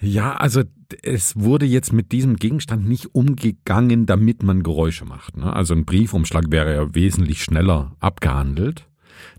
Ja, 0.03 0.35
also 0.35 0.65
es 1.03 1.39
wurde 1.39 1.65
jetzt 1.65 1.93
mit 1.93 2.11
diesem 2.11 2.37
Gegenstand 2.37 2.89
nicht 2.89 3.15
umgegangen, 3.15 4.05
damit 4.05 4.43
man 4.43 4.65
Geräusche 4.65 5.05
macht. 5.05 5.37
Ne? 5.37 5.53
Also 5.53 5.75
ein 5.75 5.85
Briefumschlag 5.85 6.47
wäre 6.51 6.75
ja 6.75 6.95
wesentlich 6.95 7.45
schneller 7.45 7.95
abgehandelt. 8.01 8.89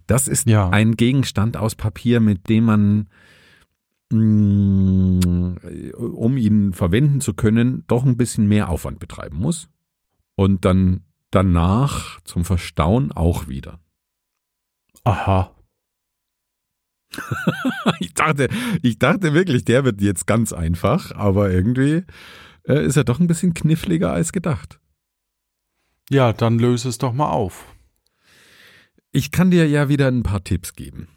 Das 0.07 0.29
ist 0.29 0.47
ja. 0.47 0.69
ein 0.69 0.95
Gegenstand 0.95 1.57
aus 1.57 1.75
Papier, 1.75 2.21
mit 2.21 2.47
dem 2.47 2.63
man, 2.63 3.09
mm, 4.09 5.19
um 5.97 6.37
ihn 6.37 6.71
verwenden 6.71 7.19
zu 7.19 7.33
können, 7.33 7.83
doch 7.87 8.05
ein 8.05 8.15
bisschen 8.15 8.47
mehr 8.47 8.69
Aufwand 8.69 8.99
betreiben 8.99 9.37
muss. 9.37 9.67
Und 10.35 10.63
dann 10.63 11.01
danach 11.29 12.21
zum 12.21 12.45
Verstauen 12.45 13.11
auch 13.11 13.49
wieder. 13.49 13.79
Aha. 15.03 15.52
ich 17.99 18.13
dachte, 18.13 18.49
ich 18.81 18.99
dachte 18.99 19.33
wirklich, 19.33 19.65
der 19.65 19.83
wird 19.85 20.01
jetzt 20.01 20.27
ganz 20.27 20.53
einfach, 20.53 21.11
aber 21.11 21.51
irgendwie 21.51 22.03
äh, 22.67 22.85
ist 22.85 22.97
er 22.97 23.03
doch 23.03 23.19
ein 23.19 23.27
bisschen 23.27 23.53
kniffliger 23.53 24.11
als 24.11 24.31
gedacht. 24.31 24.79
Ja, 26.09 26.33
dann 26.33 26.59
löse 26.59 26.89
es 26.89 26.97
doch 26.97 27.13
mal 27.13 27.29
auf. 27.29 27.65
Ich 29.11 29.31
kann 29.31 29.51
dir 29.51 29.67
ja 29.67 29.89
wieder 29.89 30.07
ein 30.07 30.23
paar 30.23 30.43
Tipps 30.43 30.73
geben. 30.73 31.07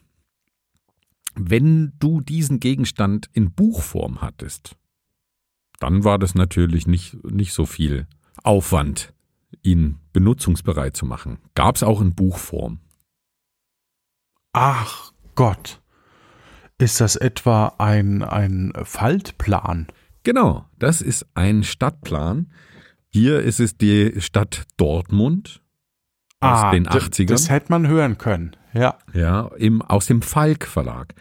Wenn 1.35 1.93
du 1.99 2.21
diesen 2.21 2.61
Gegenstand 2.61 3.29
in 3.33 3.53
Buchform 3.53 4.21
hattest, 4.21 4.77
dann 5.81 6.05
war 6.05 6.19
das 6.19 6.35
natürlich 6.35 6.87
nicht, 6.87 7.23
nicht 7.25 7.53
so 7.53 7.67
viel 7.67 8.07
Aufwand, 8.43 9.13
ihn 9.63 9.99
benutzungsbereit 10.13 10.97
zu 10.97 11.05
machen. 11.05 11.39
Gab 11.55 11.77
es 11.77 11.83
auch 11.83 12.01
in 12.01 12.15
Buchform. 12.15 12.81
Ach 14.53 15.13
Gott. 15.35 15.83
Ist 16.79 17.01
das 17.01 17.17
etwa 17.17 17.75
ein, 17.79 18.23
ein 18.23 18.73
Faltplan? 18.83 19.87
Genau, 20.25 20.65
das 20.79 21.01
ist 21.01 21.27
ein 21.35 21.63
Stadtplan. 21.63 22.51
Hier 23.09 23.41
ist 23.41 23.61
es 23.61 23.79
die 23.79 24.21
Stadt 24.21 24.65
Dortmund 24.77 25.63
aus 26.41 26.65
ah, 26.65 26.71
den 26.73 26.85
d- 26.85 26.91
80ern. 26.91 27.29
Das 27.29 27.49
hätte 27.49 27.67
man 27.71 27.87
hören 27.89 28.19
können. 28.19 28.55
Ja. 28.75 28.99
Ja, 29.15 29.51
im, 29.57 29.81
aus 29.81 30.07
dem 30.07 30.21
Falk 30.21 30.67
Verlag. 30.67 31.15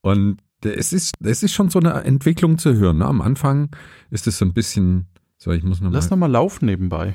Und 0.00 0.38
es 0.64 0.92
ist, 0.92 1.14
es 1.22 1.42
ist 1.44 1.52
schon 1.52 1.70
so 1.70 1.78
eine 1.78 1.92
Entwicklung 2.02 2.58
zu 2.58 2.74
hören. 2.74 2.98
Ne? 2.98 3.04
Am 3.06 3.20
Anfang 3.20 3.70
ist 4.10 4.26
es 4.26 4.38
so 4.38 4.44
ein 4.44 4.54
bisschen, 4.54 5.06
so 5.36 5.52
ich 5.52 5.62
muss 5.62 5.80
noch 5.80 5.90
mal, 5.90 5.94
Lass 5.96 6.10
noch 6.10 6.16
mal 6.16 6.26
laufen 6.30 6.66
nebenbei. 6.66 7.14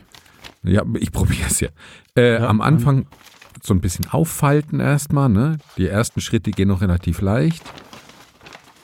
ja, 0.63 0.83
ich 0.97 1.11
probiere 1.11 1.47
es 1.49 1.59
ja. 1.59 1.69
Äh, 2.15 2.35
Ja, 2.35 2.47
am 2.47 2.61
Anfang 2.61 3.07
so 3.61 3.73
ein 3.73 3.81
bisschen 3.81 4.07
auffalten 4.09 4.79
erstmal, 4.79 5.29
ne? 5.29 5.57
Die 5.77 5.87
ersten 5.87 6.21
Schritte 6.21 6.51
gehen 6.51 6.67
noch 6.69 6.81
relativ 6.81 7.21
leicht. 7.21 7.63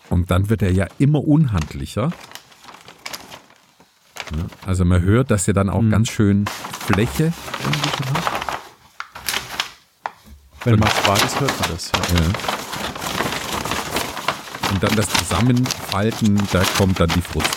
Und 0.09 0.31
dann 0.31 0.50
wird 0.50 0.62
er 0.62 0.71
ja 0.71 0.88
immer 1.00 1.27
unhandlicher. 1.27 2.12
Ne? 4.36 4.45
Also 4.65 4.86
man 4.86 5.01
hört, 5.01 5.31
dass 5.31 5.47
er 5.47 5.53
dann 5.53 5.69
auch 5.69 5.81
Mhm. 5.81 5.89
ganz 5.89 6.09
schön 6.09 6.45
Fläche 6.86 7.33
irgendwie 7.63 7.89
schon 7.89 8.15
hat. 8.15 8.24
Wenn 10.63 10.79
man 10.79 10.89
es 10.89 11.07
weiß, 11.07 11.39
hört 11.39 11.59
man 11.62 11.69
das. 11.71 11.91
Ja. 11.91 12.00
Ja. 12.19 12.25
Und 14.71 14.83
dann 14.83 14.95
das 14.95 15.07
Zusammenfalten, 15.09 16.41
da 16.51 16.62
kommt 16.77 17.00
dann 17.00 17.09
die 17.09 17.21
Frust, 17.21 17.47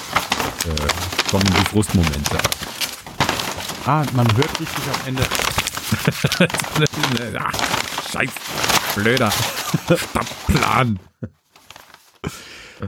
äh, 0.67 1.31
kommen 1.31 1.45
die 1.45 1.65
Frustmomente. 1.67 2.39
Ah, 3.85 4.05
man 4.15 4.27
hört 4.37 4.61
richtig 4.61 4.85
am 4.95 5.09
Ende. 5.09 5.23
Ach, 7.39 7.53
scheiß, 8.13 8.31
blöder 8.97 9.31
Stadtplan. 9.31 10.99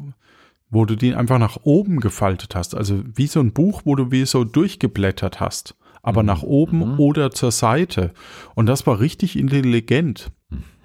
wo 0.76 0.84
du 0.84 0.94
die 0.94 1.14
einfach 1.14 1.38
nach 1.38 1.56
oben 1.62 2.00
gefaltet 2.00 2.54
hast. 2.54 2.74
Also 2.74 3.02
wie 3.14 3.26
so 3.26 3.40
ein 3.40 3.52
Buch, 3.52 3.82
wo 3.86 3.94
du 3.96 4.10
wie 4.12 4.26
so 4.26 4.44
durchgeblättert 4.44 5.40
hast. 5.40 5.74
Aber 6.02 6.22
nach 6.22 6.42
oben 6.42 6.98
oder 6.98 7.30
zur 7.32 7.50
Seite. 7.50 8.12
Und 8.54 8.66
das 8.66 8.86
war 8.86 9.00
richtig 9.00 9.36
intelligent. 9.36 10.30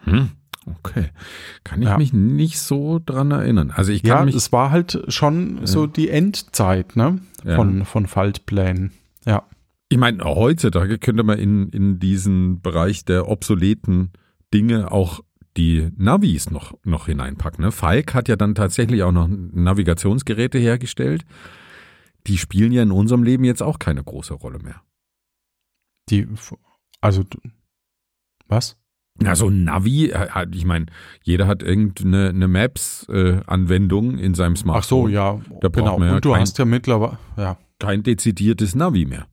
Hm, 0.05 0.29
okay. 0.65 1.09
Kann 1.63 1.81
ich 1.81 1.89
Ja. 1.89 1.97
mich 1.97 2.11
nicht 2.13 2.57
so 2.57 2.99
dran 3.05 3.29
erinnern. 3.31 3.71
Also 3.75 3.91
ich 3.91 4.01
kann 4.01 4.17
Ja, 4.19 4.25
mich. 4.25 4.35
es 4.35 4.51
war 4.51 4.71
halt 4.71 5.03
schon 5.09 5.59
so 5.67 5.85
die 5.85 6.09
Endzeit, 6.09 6.95
ne? 6.95 7.19
Ja. 7.43 7.55
Von, 7.57 7.85
von 7.85 8.07
Faltplänen. 8.07 8.93
Ja. 9.25 9.43
Ich 9.89 9.97
meine, 9.97 10.23
heutzutage 10.23 10.97
könnte 10.97 11.23
man 11.23 11.37
in, 11.37 11.69
in 11.69 11.99
diesen 11.99 12.61
Bereich 12.61 13.03
der 13.05 13.27
obsoleten 13.27 14.11
Dinge 14.53 14.91
auch 14.91 15.19
die 15.57 15.89
Navis 15.97 16.49
noch, 16.49 16.73
noch 16.83 17.07
hineinpacken. 17.07 17.63
Ne? 17.63 17.71
Falk 17.71 18.13
hat 18.13 18.27
ja 18.29 18.35
dann 18.35 18.55
tatsächlich 18.55 19.03
auch 19.03 19.11
noch 19.11 19.27
Navigationsgeräte 19.29 20.57
hergestellt. 20.57 21.25
Die 22.27 22.37
spielen 22.37 22.71
ja 22.71 22.83
in 22.83 22.91
unserem 22.91 23.23
Leben 23.23 23.43
jetzt 23.43 23.61
auch 23.63 23.79
keine 23.79 24.03
große 24.03 24.33
Rolle 24.33 24.59
mehr. 24.59 24.81
Die, 26.09 26.27
also, 27.01 27.23
was? 28.47 28.77
Na, 29.19 29.35
so 29.35 29.49
ein 29.49 29.63
Navi, 29.65 30.09
äh, 30.11 30.47
ich 30.53 30.65
meine, 30.65 30.85
jeder 31.21 31.47
hat 31.47 31.63
irgendeine 31.63 32.29
eine 32.29 32.47
Maps-Anwendung 32.47 34.17
in 34.17 34.33
seinem 34.33 34.55
Smartphone. 34.55 34.79
Ach 34.79 34.83
so, 34.83 35.07
ja, 35.09 35.41
Da 35.61 35.67
genau. 35.67 35.99
man 35.99 36.07
ja 36.09 36.15
Und 36.15 36.25
du 36.25 36.31
kein- 36.31 36.41
hast 36.41 36.57
ja 36.57 36.65
mittlerweile, 36.65 37.17
ja, 37.37 37.57
Kein 37.79 38.03
dezidiertes 38.03 38.75
Navi 38.75 39.05
mehr. 39.05 39.27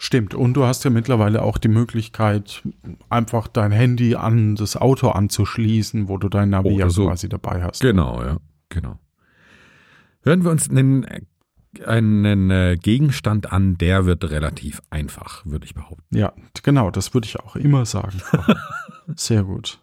Stimmt. 0.00 0.34
Und 0.34 0.54
du 0.54 0.64
hast 0.64 0.82
ja 0.84 0.90
mittlerweile 0.90 1.42
auch 1.42 1.58
die 1.58 1.68
Möglichkeit, 1.68 2.62
einfach 3.10 3.46
dein 3.48 3.70
Handy 3.70 4.16
an 4.16 4.56
das 4.56 4.76
Auto 4.76 5.10
anzuschließen, 5.10 6.08
wo 6.08 6.16
du 6.16 6.28
dein 6.28 6.50
Navi 6.50 6.76
ja 6.76 6.88
so. 6.88 7.06
quasi 7.06 7.28
dabei 7.28 7.62
hast. 7.62 7.80
Genau, 7.82 8.22
ja, 8.22 8.38
genau. 8.70 8.98
Hören 10.22 10.42
wir 10.42 10.50
uns 10.50 10.70
einen, 10.70 11.06
einen 11.84 12.50
äh, 12.50 12.76
Gegenstand 12.80 13.52
an, 13.52 13.76
der 13.76 14.06
wird 14.06 14.28
relativ 14.30 14.80
einfach, 14.88 15.44
würde 15.44 15.66
ich 15.66 15.74
behaupten. 15.74 16.16
Ja, 16.16 16.32
genau, 16.62 16.90
das 16.90 17.12
würde 17.12 17.26
ich 17.26 17.38
auch 17.38 17.54
immer 17.56 17.84
sagen. 17.84 18.20
Sehr 19.16 19.44
gut. 19.44 19.80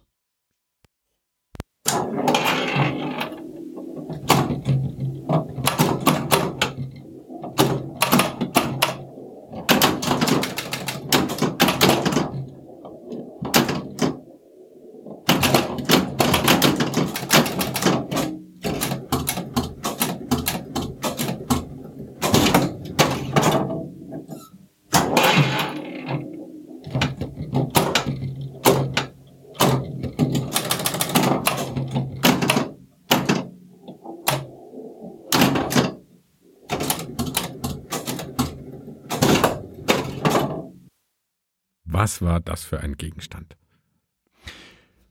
Was 42.07 42.21
war 42.21 42.39
das 42.39 42.63
für 42.63 42.79
ein 42.79 42.95
Gegenstand? 42.95 43.57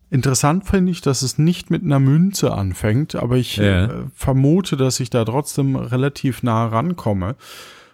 Interessant 0.09 0.65
finde 0.67 0.93
ich, 0.93 1.03
dass 1.03 1.21
es 1.21 1.37
nicht 1.37 1.69
mit 1.69 1.83
einer 1.83 1.99
Münze 2.01 2.53
anfängt, 2.55 3.15
aber 3.17 3.37
ich 3.37 3.59
Ja. 3.59 3.85
äh, 3.85 4.05
vermute, 4.15 4.79
dass 4.79 4.99
ich 4.99 5.11
da 5.11 5.23
trotzdem 5.27 5.77
relativ 5.77 6.43
nah 6.43 6.65
rankomme. 6.67 7.37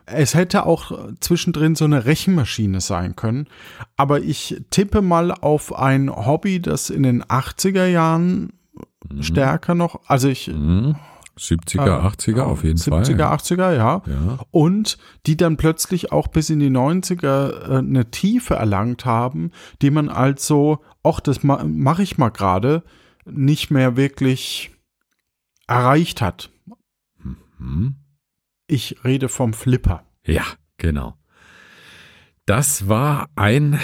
Es 0.07 0.35
hätte 0.37 0.67
auch 0.67 1.09
zwischendrin 1.19 1.75
so 1.75 1.85
eine 1.85 2.05
Rechenmaschine 2.05 2.81
sein 2.81 3.17
können, 3.17 3.49
aber 3.97 4.21
ich 4.21 4.63
tippe 4.71 5.03
mal 5.03 5.33
auf 5.33 5.75
ein 5.77 6.09
Hobby, 6.15 6.61
das 6.63 6.89
in 6.91 7.03
den 7.03 7.25
80er 7.25 7.87
Jahren 7.87 8.53
stärker 9.21 9.75
noch, 9.75 10.01
also 10.07 10.29
ich 10.29 10.47
Hm? 10.47 10.95
70er, 11.39 11.87
äh, 11.87 12.07
80er 12.07 12.43
auf 12.43 12.65
jeden 12.65 12.79
70er, 12.79 13.17
Fall. 13.17 13.37
80er, 13.37 13.77
ja. 13.77 14.03
Ja. 14.07 14.39
Und 14.51 14.99
die 15.27 15.37
dann 15.37 15.57
plötzlich 15.57 16.13
auch 16.13 16.29
bis 16.29 16.51
in 16.51 16.61
die 16.61 16.71
90er 16.71 17.71
äh, 17.71 17.79
eine 17.79 18.11
Tiefe 18.11 18.55
erlangt 18.55 19.05
haben, 19.05 19.51
die 19.81 19.91
man 19.91 20.09
also, 20.09 20.81
ach, 21.03 21.21
das 21.21 21.43
ma 21.43 21.65
mache 21.65 22.03
ich 22.03 22.19
mal 22.19 22.31
gerade, 22.31 22.83
nicht 23.25 23.71
mehr 23.71 23.97
wirklich 23.97 24.73
erreicht 25.67 26.21
hat. 26.21 26.51
Hm? 27.59 27.97
Ich 28.67 29.05
rede 29.05 29.29
vom 29.29 29.53
Flipper. 29.53 30.05
Ja, 30.25 30.45
genau. 30.77 31.17
Das 32.47 32.89
war 32.89 33.29
ein 33.37 33.79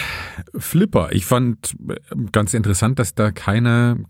Flipper. 0.56 1.10
Ich 1.12 1.26
fand 1.26 1.76
äh, 1.88 1.94
ganz 2.32 2.54
interessant, 2.54 2.98
dass 2.98 3.14
da 3.14 3.30
keine 3.30 4.04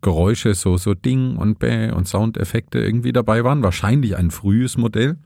Geräusche, 0.00 0.54
so, 0.54 0.78
so 0.78 0.94
Ding 0.94 1.36
und 1.36 1.58
Bäh 1.58 1.90
und 1.90 2.08
Soundeffekte 2.08 2.78
irgendwie 2.78 3.12
dabei 3.12 3.44
waren. 3.44 3.62
Wahrscheinlich 3.62 4.16
ein 4.16 4.30
frühes 4.30 4.78
Modell. 4.78 5.18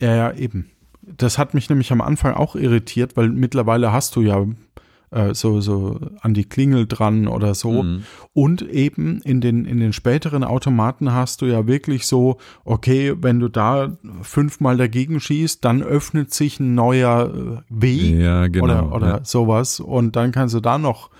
Ja, 0.00 0.14
ja, 0.14 0.32
eben. 0.32 0.70
Das 1.02 1.38
hat 1.38 1.54
mich 1.54 1.68
nämlich 1.68 1.92
am 1.92 2.00
Anfang 2.00 2.34
auch 2.34 2.56
irritiert, 2.56 3.16
weil 3.16 3.28
mittlerweile 3.28 3.92
hast 3.92 4.16
du 4.16 4.22
ja 4.22 4.44
äh, 5.10 5.34
so, 5.34 5.60
so 5.60 5.98
an 6.20 6.34
die 6.34 6.44
Klingel 6.44 6.86
dran 6.86 7.26
oder 7.26 7.54
so. 7.54 7.82
Mhm. 7.82 8.04
Und 8.32 8.62
eben 8.62 9.20
in 9.22 9.40
den, 9.40 9.64
in 9.64 9.80
den 9.80 9.92
späteren 9.92 10.44
Automaten 10.44 11.12
hast 11.12 11.42
du 11.42 11.46
ja 11.46 11.66
wirklich 11.66 12.06
so, 12.06 12.38
okay, 12.64 13.14
wenn 13.20 13.40
du 13.40 13.48
da 13.48 13.96
fünfmal 14.22 14.76
dagegen 14.76 15.20
schießt, 15.20 15.64
dann 15.64 15.82
öffnet 15.82 16.32
sich 16.32 16.60
ein 16.60 16.74
neuer 16.74 17.32
äh, 17.34 17.62
Weg 17.68 18.20
Ja, 18.20 18.46
genau. 18.46 18.64
oder, 18.64 18.92
oder 18.94 19.08
ja. 19.08 19.20
sowas. 19.24 19.80
Und 19.80 20.16
dann 20.16 20.32
kannst 20.32 20.54
du 20.54 20.60
da 20.60 20.78
noch 20.78 21.10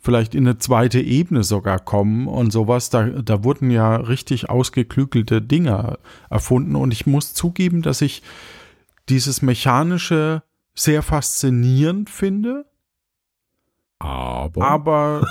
vielleicht 0.00 0.34
in 0.34 0.46
eine 0.46 0.58
zweite 0.58 1.00
Ebene 1.00 1.44
sogar 1.44 1.78
kommen 1.78 2.26
und 2.26 2.52
sowas. 2.52 2.90
Da, 2.90 3.04
da 3.04 3.44
wurden 3.44 3.70
ja 3.70 3.96
richtig 3.96 4.48
ausgeklügelte 4.48 5.42
Dinge 5.42 5.98
erfunden. 6.30 6.74
Und 6.74 6.92
ich 6.92 7.06
muss 7.06 7.34
zugeben, 7.34 7.82
dass 7.82 8.00
ich 8.00 8.22
dieses 9.08 9.42
Mechanische 9.42 10.42
sehr 10.74 11.02
faszinierend 11.02 12.08
finde. 12.08 12.64
Aber, 14.00 14.66
Aber 14.66 15.28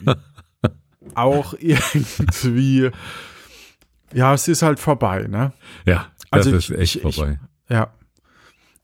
auch 1.14 1.54
irgendwie, 1.58 2.90
ja, 4.14 4.32
es 4.34 4.48
ist 4.48 4.62
halt 4.62 4.78
vorbei, 4.80 5.26
ne? 5.28 5.52
Ja, 5.84 6.06
das 6.30 6.46
Also 6.46 6.56
ist 6.56 6.70
ich- 6.70 6.78
echt 6.78 6.96
ich- 6.96 7.02
vorbei. 7.16 7.38
Ja. 7.68 7.92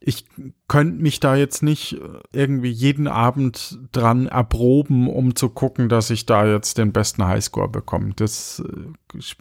Ich 0.05 0.25
könnte 0.67 1.01
mich 1.01 1.21
da 1.21 1.37
jetzt 1.37 1.63
nicht 1.63 1.97
irgendwie 2.33 2.71
jeden 2.73 3.07
Abend 3.07 3.79
dran 3.93 4.27
erproben, 4.27 5.07
um 5.09 5.37
zu 5.37 5.49
gucken, 5.49 5.89
dass 5.89 6.11
ich 6.11 6.27
da 6.27 6.45
jetzt 6.45 6.77
den 6.79 6.91
besten 6.93 7.25
Highscore 7.25 7.69
bekomme. 7.69 8.13
Das 8.17 8.61
äh, 8.67 9.17
ich- 9.17 9.37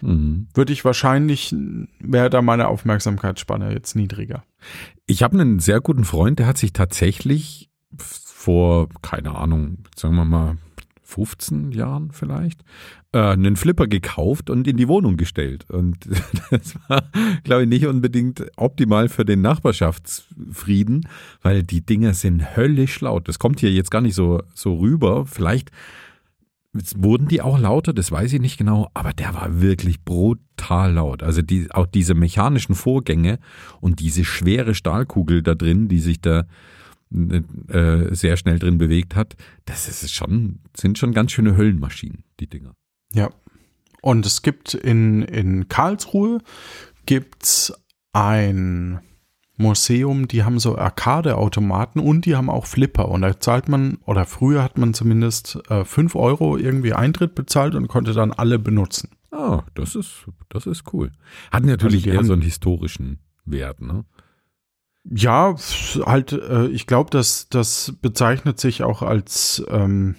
Mhm. 0.00 0.48
würde 0.54 0.72
ich 0.72 0.84
wahrscheinlich, 0.84 1.54
wäre 2.00 2.28
da 2.28 2.42
meine 2.42 2.66
Aufmerksamkeitsspanne 2.66 3.72
jetzt 3.72 3.94
niedriger. 3.94 4.42
Ich 5.06 5.22
habe 5.22 5.38
einen 5.40 5.60
sehr 5.60 5.80
guten 5.80 6.04
Freund, 6.04 6.40
der 6.40 6.48
hat 6.48 6.58
sich 6.58 6.72
tatsächlich 6.72 7.70
vor, 8.42 8.88
keine 9.02 9.36
Ahnung, 9.36 9.78
sagen 9.94 10.16
wir 10.16 10.24
mal 10.24 10.56
15 11.04 11.70
Jahren 11.70 12.10
vielleicht, 12.10 12.60
äh, 13.12 13.18
einen 13.18 13.54
Flipper 13.54 13.86
gekauft 13.86 14.50
und 14.50 14.66
in 14.66 14.76
die 14.76 14.88
Wohnung 14.88 15.16
gestellt. 15.16 15.70
Und 15.70 15.98
das 16.50 16.74
war, 16.88 17.04
glaube 17.44 17.62
ich, 17.62 17.68
nicht 17.68 17.86
unbedingt 17.86 18.44
optimal 18.56 19.08
für 19.08 19.24
den 19.24 19.42
Nachbarschaftsfrieden, 19.42 21.06
weil 21.42 21.62
die 21.62 21.86
Dinger 21.86 22.14
sind 22.14 22.56
höllisch 22.56 23.00
laut. 23.00 23.28
Das 23.28 23.38
kommt 23.38 23.60
hier 23.60 23.70
jetzt 23.70 23.92
gar 23.92 24.00
nicht 24.00 24.16
so, 24.16 24.42
so 24.54 24.74
rüber. 24.76 25.24
Vielleicht 25.26 25.70
wurden 26.96 27.28
die 27.28 27.42
auch 27.42 27.60
lauter, 27.60 27.92
das 27.92 28.10
weiß 28.10 28.32
ich 28.32 28.40
nicht 28.40 28.56
genau, 28.56 28.90
aber 28.94 29.12
der 29.12 29.34
war 29.34 29.60
wirklich 29.60 30.02
brutal 30.02 30.94
laut. 30.94 31.22
Also 31.22 31.42
die, 31.42 31.70
auch 31.70 31.86
diese 31.86 32.14
mechanischen 32.14 32.74
Vorgänge 32.74 33.38
und 33.80 34.00
diese 34.00 34.24
schwere 34.24 34.74
Stahlkugel 34.74 35.42
da 35.42 35.54
drin, 35.54 35.86
die 35.86 36.00
sich 36.00 36.20
da 36.20 36.44
äh, 37.68 38.14
sehr 38.14 38.36
schnell 38.36 38.58
drin 38.58 38.78
bewegt 38.78 39.14
hat, 39.16 39.36
das 39.64 39.88
ist 39.88 40.12
schon, 40.12 40.60
sind 40.76 40.98
schon 40.98 41.12
ganz 41.12 41.32
schöne 41.32 41.56
Höllenmaschinen, 41.56 42.24
die 42.40 42.46
Dinger. 42.46 42.74
Ja. 43.12 43.30
Und 44.00 44.26
es 44.26 44.42
gibt 44.42 44.74
in, 44.74 45.22
in 45.22 45.68
Karlsruhe 45.68 46.40
gibt's 47.06 47.72
ein 48.12 49.00
Museum, 49.56 50.28
die 50.28 50.44
haben 50.44 50.58
so 50.58 50.76
Arcade-Automaten 50.76 52.00
und 52.00 52.26
die 52.26 52.34
haben 52.34 52.50
auch 52.50 52.66
Flipper. 52.66 53.08
Und 53.08 53.22
da 53.22 53.38
zahlt 53.38 53.68
man, 53.68 53.98
oder 54.06 54.24
früher 54.24 54.62
hat 54.62 54.78
man 54.78 54.94
zumindest 54.94 55.58
äh, 55.70 55.84
5 55.84 56.14
Euro 56.16 56.56
irgendwie 56.56 56.94
Eintritt 56.94 57.34
bezahlt 57.34 57.74
und 57.74 57.88
konnte 57.88 58.12
dann 58.12 58.32
alle 58.32 58.58
benutzen. 58.58 59.10
Ah, 59.30 59.62
das 59.74 59.94
ist, 59.94 60.26
das 60.48 60.66
ist 60.66 60.92
cool. 60.92 61.12
Hat 61.50 61.64
natürlich 61.64 62.06
Also 62.06 62.18
eher 62.18 62.24
so 62.24 62.32
einen 62.32 62.42
historischen 62.42 63.18
Wert, 63.44 63.80
ne? 63.80 64.04
Ja, 65.04 65.54
halt, 66.06 66.32
äh, 66.32 66.66
ich 66.68 66.86
glaube, 66.86 67.10
das, 67.10 67.48
das 67.48 67.94
bezeichnet 68.00 68.60
sich 68.60 68.82
auch 68.84 69.02
als 69.02 69.64
ähm, 69.68 70.14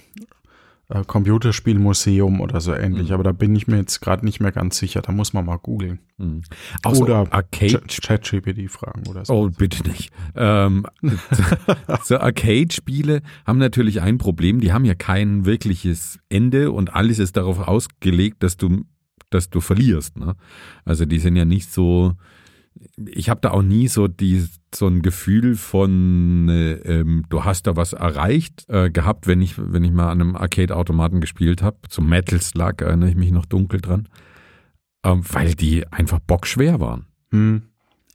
äh, 0.89 1.03
Computerspielmuseum 1.05 2.41
oder 2.41 2.59
so 2.59 2.73
ähnlich, 2.73 3.07
Mhm. 3.07 3.13
aber 3.13 3.23
da 3.23 3.31
bin 3.31 3.55
ich 3.55 3.67
mir 3.67 3.77
jetzt 3.77 4.01
gerade 4.01 4.25
nicht 4.25 4.41
mehr 4.41 4.51
ganz 4.51 4.77
sicher. 4.77 5.01
Da 5.01 5.13
muss 5.13 5.31
man 5.31 5.45
mal 5.45 5.55
googeln. 5.57 5.99
Mhm. 6.17 6.41
Auch 6.83 6.95
so 6.95 7.03
Oder 7.03 7.25
ChatGPT 7.51 8.69
fragen 8.69 9.03
oder 9.07 9.23
so. 9.23 9.33
Oh, 9.33 9.49
bitte 9.49 9.87
nicht. 9.87 10.11
Ähm, 10.35 10.85
so 12.03 12.17
Arcade-Spiele 12.17 13.21
haben 13.47 13.59
natürlich 13.59 14.01
ein 14.01 14.17
Problem. 14.17 14.59
Die 14.59 14.73
haben 14.73 14.83
ja 14.85 14.95
kein 14.95 15.45
wirkliches 15.45 16.19
Ende 16.27 16.71
und 16.71 16.93
alles 16.93 17.19
ist 17.19 17.37
darauf 17.37 17.59
ausgelegt, 17.67 18.43
dass 18.43 18.57
du, 18.57 18.83
dass 19.29 19.49
du 19.49 19.61
verlierst. 19.61 20.17
Ne? 20.17 20.35
Also 20.83 21.05
die 21.05 21.19
sind 21.19 21.37
ja 21.37 21.45
nicht 21.45 21.71
so. 21.71 22.13
Ich 22.97 23.29
habe 23.29 23.41
da 23.41 23.51
auch 23.51 23.61
nie 23.61 23.87
so 23.87 24.07
die 24.07 24.47
so 24.73 24.87
ein 24.87 25.01
Gefühl 25.01 25.55
von 25.55 26.49
äh, 26.49 26.73
ähm, 26.73 27.25
du 27.29 27.43
hast 27.43 27.67
da 27.67 27.75
was 27.75 27.93
erreicht 27.93 28.65
äh, 28.69 28.89
gehabt, 28.89 29.27
wenn 29.27 29.41
ich 29.41 29.55
wenn 29.57 29.83
ich 29.83 29.91
mal 29.91 30.09
an 30.09 30.21
einem 30.21 30.35
Arcade-Automaten 30.35 31.21
gespielt 31.21 31.61
habe. 31.61 31.77
Zum 31.89 32.09
Metal 32.09 32.41
Slug 32.41 32.81
erinnere 32.81 33.09
ich 33.09 33.15
mich 33.15 33.31
noch 33.31 33.45
dunkel 33.45 33.81
dran, 33.81 34.09
ähm, 35.03 35.21
weil 35.31 35.53
die 35.53 35.87
einfach 35.91 36.19
bockschwer 36.19 36.79
waren. 36.79 37.05
Hm. 37.31 37.63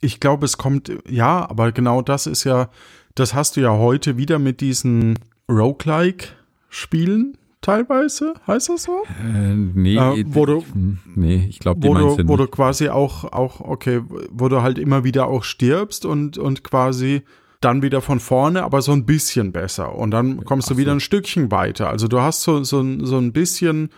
Ich 0.01 0.21
glaube, 0.21 0.45
es 0.45 0.59
kommt, 0.59 0.93
ja, 1.09 1.49
aber 1.49 1.73
genau 1.73 2.03
das 2.03 2.27
ist 2.27 2.45
ja, 2.45 2.71
das 3.15 3.35
hast 3.35 3.57
du 3.57 3.61
ja 3.61 3.73
heute 3.73 4.17
wieder 4.17 4.39
mit 4.39 4.61
diesen 4.61 5.19
Roguelike-Spielen 5.51 7.38
teilweise, 7.61 8.35
heißt 8.47 8.69
das 8.71 8.85
so? 8.85 9.03
Äh, 9.23 9.55
nee, 9.55 9.97
Äh, 9.97 10.25
wo 10.29 10.47
du- 10.47 10.63
hm, 10.73 10.99
nee, 11.15 11.47
ich 11.49 11.59
glaube, 11.59 11.81
die 11.81 11.89
Wo 11.89 11.95
meinst 11.95 12.19
du, 12.19 12.23
du 12.23 12.29
wo 12.29 12.37
nicht. 12.37 12.49
du 12.49 12.51
quasi 12.51 12.89
auch, 12.89 13.25
auch, 13.25 13.61
okay, 13.61 14.01
wo 14.31 14.49
du 14.49 14.63
halt 14.63 14.79
immer 14.79 15.05
wieder 15.05 15.27
auch 15.27 15.45
stirbst 15.45 16.05
und, 16.05 16.39
und 16.39 16.63
quasi 16.65 17.23
dann 17.61 17.83
wieder 17.83 18.01
von 18.01 18.21
vorne, 18.21 18.63
aber 18.63 18.83
so 18.83 18.93
ein 18.93 19.05
bisschen 19.05 19.51
besser. 19.53 19.95
Und 19.97 20.13
dann 20.13 20.45
kommst 20.45 20.71
du 20.71 20.75
Ach 20.75 20.79
wieder 20.79 20.93
so. 20.93 20.97
ein 20.99 21.01
Stückchen 21.01 21.51
weiter. 21.51 21.89
Also 21.91 22.07
du 22.07 22.21
hast 22.21 22.43
so, 22.43 22.63
so, 22.63 22.85
so 23.05 23.19
ein 23.19 23.33
bisschen 23.33 23.91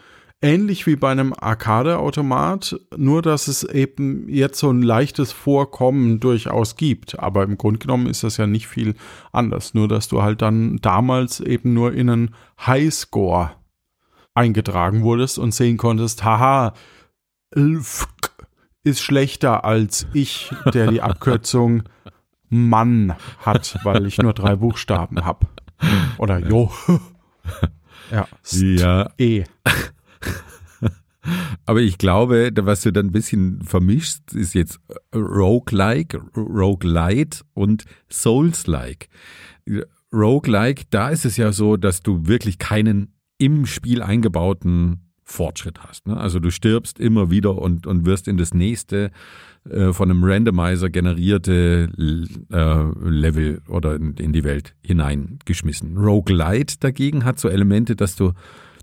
ähnlich 0.42 0.87
wie 0.87 0.96
bei 0.96 1.11
einem 1.11 1.35
Arcade-Automat, 1.38 2.81
nur 2.96 3.22
dass 3.22 3.48
es 3.48 3.62
eben 3.64 4.29
jetzt 4.29 4.59
so 4.59 4.70
ein 4.70 4.83
leichtes 4.83 5.33
Vorkommen 5.33 6.20
durchaus 6.20 6.76
gibt. 6.76 7.18
Aber 7.18 7.42
im 7.42 7.59
Grunde 7.59 7.79
genommen 7.79 8.07
ist 8.07 8.24
das 8.24 8.37
ja 8.37 8.46
nicht 8.46 8.66
viel 8.66 8.94
anders. 9.33 9.74
Nur 9.74 9.88
dass 9.88 10.09
du 10.09 10.22
halt 10.22 10.42
dann 10.42 10.79
damals 10.79 11.40
eben 11.40 11.74
nur 11.74 11.92
in 11.92 12.11
einen 12.11 12.35
Highscore 12.64 13.53
eingetragen 14.35 15.03
wurdest 15.03 15.38
und 15.38 15.53
sehen 15.53 15.76
konntest, 15.76 16.24
haha, 16.24 16.72
ist 17.53 19.00
schlechter 19.00 19.64
als 19.64 20.07
ich, 20.14 20.55
der 20.72 20.90
die 20.90 21.03
Abkürzung 21.03 21.83
Mann 22.48 23.14
hat, 23.38 23.79
weil 23.85 24.07
ich 24.07 24.18
nur 24.18 24.33
drei 24.33 24.57
Buchstaben 24.57 25.24
habe. 25.24 25.46
Oder 26.18 26.38
Jo. 26.38 26.70
Ja. 28.11 28.26
Ja, 28.50 29.11
E. 29.18 29.44
aber 31.66 31.80
ich 31.80 31.98
glaube, 31.98 32.50
was 32.54 32.83
du 32.83 32.92
dann 32.92 33.06
ein 33.06 33.12
bisschen 33.12 33.62
vermischst, 33.62 34.35
ist 34.35 34.54
jetzt 34.54 34.80
Roguelike, 35.14 36.20
Roguelite 36.37 37.40
und 37.54 37.85
Souls-like. 38.11 39.09
Roguelike, 40.12 40.85
da 40.90 41.11
ist 41.11 41.24
es 41.24 41.37
ja 41.37 41.52
so, 41.52 41.76
dass 41.76 42.02
du 42.02 42.26
wirklich 42.26 42.59
keinen 42.59 43.14
im 43.38 43.66
Spiel 43.66 44.02
eingebauten 44.02 45.11
Fortschritt 45.30 45.80
hast. 45.83 46.06
Ne? 46.06 46.16
Also 46.16 46.40
du 46.40 46.50
stirbst 46.50 46.98
immer 46.98 47.30
wieder 47.30 47.56
und, 47.56 47.87
und 47.87 48.04
wirst 48.04 48.26
in 48.26 48.37
das 48.37 48.52
nächste 48.52 49.11
äh, 49.68 49.92
von 49.92 50.11
einem 50.11 50.24
Randomizer 50.24 50.90
generierte 50.90 51.88
äh, 52.52 53.09
Level 53.09 53.62
oder 53.68 53.94
in, 53.94 54.14
in 54.14 54.33
die 54.33 54.44
Welt 54.44 54.74
hineingeschmissen. 54.83 55.96
Roguelite 55.96 56.78
dagegen 56.80 57.24
hat 57.24 57.38
so 57.38 57.48
Elemente, 57.48 57.94
dass 57.94 58.16
du 58.16 58.33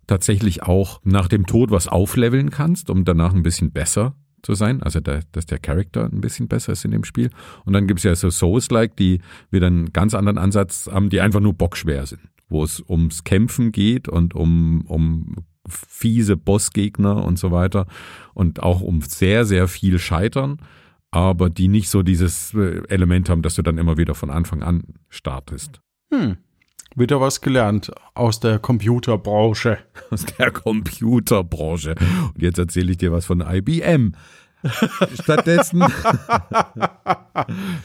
tatsächlich 0.08 0.63
auch 0.63 1.02
nach 1.04 1.28
dem 1.28 1.46
Tod 1.46 1.72
was 1.72 1.88
aufleveln 1.88 2.50
kannst, 2.50 2.89
um 2.89 3.06
danach 3.06 3.34
ein 3.34 3.43
bisschen 3.43 3.72
besser 3.72 4.15
zu 4.41 4.54
sein. 4.54 4.82
Also 4.82 5.00
der, 5.00 5.22
dass 5.34 5.46
der 5.46 5.60
Charakter 5.60 6.06
ein 6.06 6.22
bisschen 6.22 6.48
besser 6.48 6.72
ist 6.72 6.86
in 6.86 6.91
dem 6.91 7.04
Spiel. 7.04 7.30
Und 7.65 7.74
dann 7.74 7.88
gibt's 7.88 8.04
ja 8.04 8.15
so 8.15 8.30
Souls-like, 8.30 8.96
die 8.96 9.22
wieder 9.52 9.67
einen 9.67 9.91
ganz 9.93 10.13
anderen 10.13 10.38
Ansatz 10.38 10.89
haben, 10.91 11.10
die 11.10 11.22
einfach 11.22 11.41
nur 11.41 11.54
bockschwer 11.54 12.06
sind, 12.06 12.22
wo 12.50 12.63
es 12.63 12.84
ums 12.88 13.24
Kämpfen 13.24 13.72
geht 13.72 14.08
und 14.08 14.34
um, 14.34 14.86
um 14.88 15.36
fiese 15.67 16.38
Bossgegner 16.38 17.24
und 17.24 17.38
so 17.38 17.52
weiter 17.52 17.88
und 18.34 18.63
auch 18.63 18.82
um 18.82 19.02
sehr, 19.02 19.46
sehr 19.46 19.67
viel 19.67 20.00
Scheitern, 20.00 20.60
aber 21.12 21.50
die 21.50 21.67
nicht 21.67 21.89
so 21.89 22.04
dieses 22.04 22.54
äh, 22.54 22.84
Element 22.88 23.30
haben, 23.30 23.41
dass 23.41 23.56
du 23.56 23.62
dann 23.62 23.78
immer 23.78 23.98
wieder 23.98 24.15
von 24.15 24.30
Anfang 24.30 24.63
an 24.63 24.84
startest. 25.10 25.82
Hm. 26.13 26.38
Wieder 27.00 27.22
was 27.22 27.42
gelernt 27.42 27.92
aus 28.16 28.40
der 28.40 28.58
Computerbranche. 28.58 29.78
aus 30.10 30.26
der 30.26 30.50
Computerbranche. 30.50 31.94
Und 32.34 32.42
jetzt 32.42 32.58
erzähle 32.58 32.90
ich 32.90 32.98
dir 32.98 33.12
was 33.12 33.28
von 33.28 33.42
IBM. 33.42 34.14
Stattdessen 35.22 35.84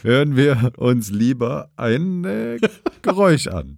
hören 0.01 0.35
wir 0.35 0.71
uns 0.77 1.11
lieber 1.11 1.69
ein 1.77 2.25
äh, 2.25 2.57
Geräusch 3.03 3.45
an. 3.45 3.77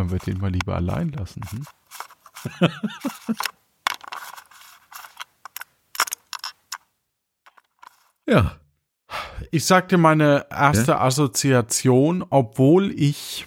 Wollen 0.00 0.12
wir 0.12 0.18
den 0.18 0.38
mal 0.38 0.50
lieber 0.50 0.76
allein 0.76 1.10
lassen? 1.10 1.42
Hm? 1.50 1.66
Ja. 8.26 8.60
Ich 9.50 9.64
sag 9.64 9.88
dir 9.88 9.98
meine 9.98 10.46
erste 10.50 11.00
Assoziation, 11.00 12.24
obwohl 12.30 12.92
ich 12.92 13.44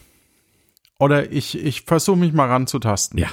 oder 0.99 1.31
ich, 1.31 1.57
ich 1.57 1.83
versuche 1.83 2.17
mich 2.17 2.33
mal 2.33 2.49
ranzutasten. 2.49 3.17
Ja. 3.17 3.29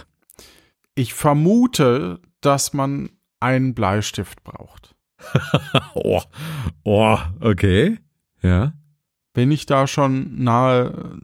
Ich 0.95 1.13
vermute, 1.13 2.21
dass 2.41 2.73
man 2.73 3.11
einen 3.41 3.75
Bleistift 3.75 4.45
braucht. 4.45 4.95
Oh, 5.95 6.23
oh, 6.85 7.19
okay. 7.41 7.99
Ja. 8.43 8.73
Bin 9.33 9.51
ich 9.51 9.67
da 9.67 9.89
schon 9.89 10.43
nahe 10.43 11.19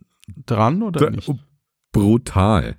dran 0.44 0.82
oder 0.82 1.10
nicht? 1.10 1.30
Brutal. 2.00 2.76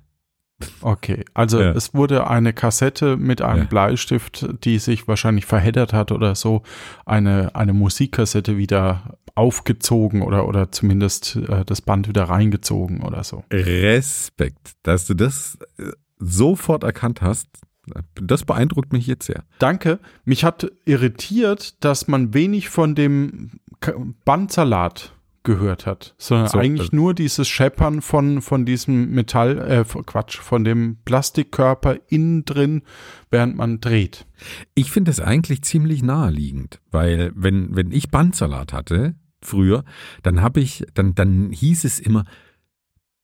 Okay, 0.80 1.24
also 1.34 1.60
Ja. 1.60 1.70
es 1.70 1.94
wurde 1.94 2.26
eine 2.28 2.52
Kassette 2.52 3.16
mit 3.16 3.42
einem 3.42 3.62
Ja. 3.62 3.68
Bleistift, 3.68 4.44
die 4.64 4.78
sich 4.80 5.06
wahrscheinlich 5.06 5.46
verheddert 5.46 5.92
hat 5.92 6.10
oder 6.10 6.34
so, 6.34 6.62
eine, 7.06 7.54
eine 7.54 7.72
Musikkassette 7.72 8.56
wieder 8.56 9.18
aufgezogen 9.36 10.22
oder, 10.22 10.48
oder 10.48 10.72
zumindest 10.72 11.36
äh, 11.36 11.64
das 11.64 11.80
Band 11.80 12.08
wieder 12.08 12.24
reingezogen 12.24 13.02
oder 13.02 13.22
so. 13.22 13.44
Respekt, 13.52 14.72
dass 14.82 15.06
du 15.06 15.14
das 15.14 15.58
äh, 15.78 15.92
sofort 16.18 16.82
erkannt 16.82 17.22
hast. 17.22 17.46
Das 18.20 18.44
beeindruckt 18.44 18.92
mich 18.92 19.06
jetzt 19.06 19.26
sehr. 19.26 19.44
Danke. 19.60 20.00
Mich 20.24 20.44
hat 20.44 20.70
irritiert, 20.84 21.82
dass 21.84 22.08
man 22.08 22.34
wenig 22.34 22.68
von 22.68 22.96
dem 22.96 23.60
Bandsalat 24.24 25.12
gehört 25.48 25.86
hat, 25.86 26.14
sondern 26.18 26.48
So, 26.48 26.58
eigentlich 26.58 26.92
äh, 26.92 26.96
nur 26.96 27.14
dieses 27.14 27.48
Scheppern 27.48 28.02
von, 28.02 28.42
von 28.42 28.66
diesem 28.66 29.12
Metall, 29.12 29.58
äh, 29.58 29.84
Quatsch, 29.84 30.36
von 30.36 30.62
dem 30.62 30.98
Plastikkörper 31.06 31.96
innen 32.08 32.44
drin, 32.44 32.82
während 33.30 33.56
man 33.56 33.80
dreht. 33.80 34.26
Ich 34.74 34.90
finde 34.90 35.10
es 35.10 35.20
eigentlich 35.20 35.62
ziemlich 35.62 36.02
naheliegend, 36.02 36.80
weil 36.90 37.32
wenn, 37.34 37.74
wenn 37.74 37.92
ich 37.92 38.10
Bandsalat 38.10 38.74
hatte, 38.74 39.14
früher, 39.40 39.84
dann 40.22 40.42
habe 40.42 40.60
ich, 40.60 40.84
dann, 40.92 41.14
dann 41.14 41.50
hieß 41.50 41.84
es 41.84 41.98
immer, 41.98 42.24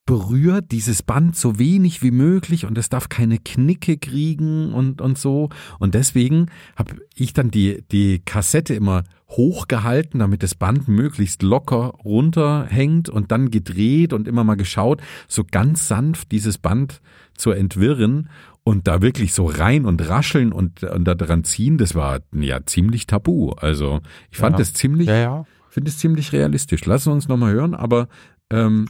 berühr 0.07 0.61
dieses 0.61 1.03
Band 1.03 1.35
so 1.35 1.59
wenig 1.59 2.03
wie 2.03 2.11
möglich 2.11 2.67
und 2.67 2.77
es 2.77 2.89
darf 2.91 3.09
keine 3.09 3.39
Knicke 3.39 3.97
kriegen 3.97 4.73
und, 4.75 5.01
und 5.01 5.17
so. 5.19 5.49
Und 5.79 5.95
deswegen 5.95 6.47
habe 6.77 6.97
ich 7.15 7.33
dann 7.33 7.51
die, 7.51 7.83
die 7.91 8.19
Kassette 8.19 8.75
immer 8.75 9.05
hochgehalten, 9.31 10.21
damit 10.21 10.43
das 10.43 10.55
Band 10.55 10.89
möglichst 10.89 11.43
locker 11.43 11.95
runterhängt 12.05 13.09
und 13.09 13.33
dann 13.33 13.51
gedreht 13.51 14.13
und 14.13 14.29
immer 14.29 14.45
mal 14.45 14.57
geschaut, 14.57 15.01
so 15.27 15.43
ganz 15.51 15.89
sanft 15.89 16.33
dieses 16.33 16.59
Band 16.59 17.01
zu 17.37 17.51
entwirren 17.51 18.29
und 18.63 18.87
da 18.87 19.01
wirklich 19.03 19.33
so 19.33 19.47
rein 19.47 19.87
und 19.87 20.07
rascheln 20.09 20.53
und, 20.53 20.83
und 20.85 21.05
da 21.05 21.15
dran 21.15 21.45
ziehen, 21.45 21.79
das 21.79 21.95
war 21.95 22.21
ja 22.33 22.65
ziemlich 22.67 23.07
tabu. 23.07 23.53
Also 23.53 24.01
ich 24.31 24.37
fand 24.39 24.55
Ja. 24.55 24.59
das 24.59 24.75
ziemlich, 24.75 25.09
Ja, 25.09 25.17
ja. 25.17 25.45
finde 25.71 25.91
es 25.91 25.99
ziemlich 25.99 26.33
realistisch. 26.33 26.85
Lassen 26.85 27.11
wir 27.11 27.15
uns 27.15 27.29
nochmal 27.29 27.55
hören, 27.55 27.75
aber 27.75 28.09
ähm, 28.51 28.87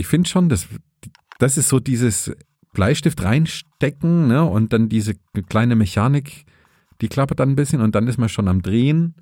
ich, 0.00 0.06
finde 0.06 0.28
schon, 0.28 0.48
dass 0.48 0.68
das 1.38 1.56
ist 1.56 1.68
so 1.68 1.80
dieses 1.80 2.32
Bleistift 2.72 3.22
reinstecken 3.22 4.28
ne, 4.28 4.44
und 4.44 4.72
dann 4.72 4.88
diese 4.88 5.14
kleine 5.48 5.76
Mechanik, 5.76 6.44
die 7.00 7.08
klappert 7.08 7.40
dann 7.40 7.50
ein 7.50 7.56
bisschen 7.56 7.80
und 7.80 7.94
dann 7.94 8.06
ist 8.06 8.18
man 8.18 8.28
schon 8.28 8.48
am 8.48 8.62
Drehen. 8.62 9.14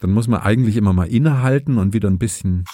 Dann 0.00 0.10
muss 0.12 0.28
man 0.28 0.40
eigentlich 0.40 0.76
immer 0.76 0.92
mal 0.92 1.08
innehalten 1.08 1.78
und 1.78 1.92
wieder 1.92 2.08
ein 2.08 2.18
bisschen 2.18 2.64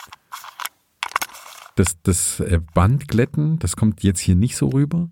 das, 1.74 2.00
das 2.02 2.40
äh, 2.40 2.60
Band 2.74 3.08
glätten. 3.08 3.58
Das 3.58 3.76
kommt 3.76 4.02
jetzt 4.02 4.20
hier 4.20 4.36
nicht 4.36 4.56
so 4.56 4.68
rüber. 4.68 5.08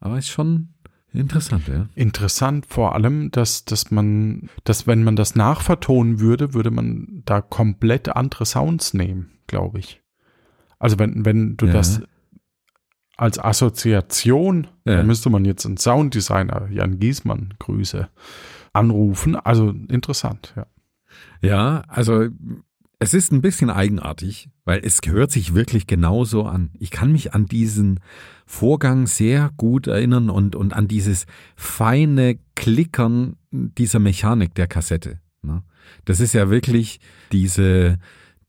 Aber 0.00 0.18
ist 0.18 0.28
schon 0.28 0.74
interessant, 1.12 1.68
ja. 1.68 1.88
Interessant 1.94 2.66
vor 2.66 2.94
allem, 2.94 3.30
dass, 3.30 3.64
dass 3.64 3.90
man, 3.90 4.48
dass 4.64 4.86
wenn 4.86 5.04
man 5.04 5.16
das 5.16 5.34
nachvertonen 5.34 6.20
würde, 6.20 6.54
würde 6.54 6.70
man 6.70 7.22
da 7.24 7.40
komplett 7.40 8.08
andere 8.08 8.46
Sounds 8.46 8.94
nehmen, 8.94 9.30
glaube 9.46 9.78
ich. 9.78 10.00
Also 10.78 10.98
wenn, 10.98 11.24
wenn 11.24 11.56
du 11.56 11.66
Ja. 11.66 11.72
das 11.72 12.02
als 13.16 13.38
Assoziation, 13.38 14.66
Ja. 14.84 14.96
da 14.96 15.02
müsste 15.04 15.30
man 15.30 15.44
jetzt 15.44 15.64
einen 15.66 15.76
Sounddesigner, 15.76 16.68
Jan 16.70 16.98
Giesmann, 16.98 17.54
Grüße, 17.58 18.08
anrufen. 18.72 19.36
Also 19.36 19.70
interessant, 19.88 20.54
ja. 20.56 20.66
Ja, 21.42 21.82
also 21.88 22.28
es 23.02 23.14
ist 23.14 23.32
ein 23.32 23.42
bisschen 23.42 23.68
eigenartig, 23.70 24.48
weil 24.64 24.80
es 24.84 25.00
hört 25.04 25.32
sich 25.32 25.54
wirklich 25.54 25.86
genauso 25.86 26.44
an. 26.44 26.70
Ich 26.78 26.90
kann 26.90 27.10
mich 27.12 27.34
an 27.34 27.46
diesen 27.46 28.00
Vorgang 28.46 29.06
sehr 29.06 29.50
gut 29.56 29.86
erinnern 29.88 30.30
und, 30.30 30.54
und 30.54 30.72
an 30.72 30.88
dieses 30.88 31.26
feine 31.56 32.38
Klickern 32.54 33.36
dieser 33.50 33.98
Mechanik 33.98 34.54
der 34.54 34.68
Kassette. 34.68 35.20
Ne? 35.42 35.62
Das 36.04 36.20
ist 36.20 36.32
ja 36.32 36.48
wirklich 36.48 37.00
diese, 37.32 37.98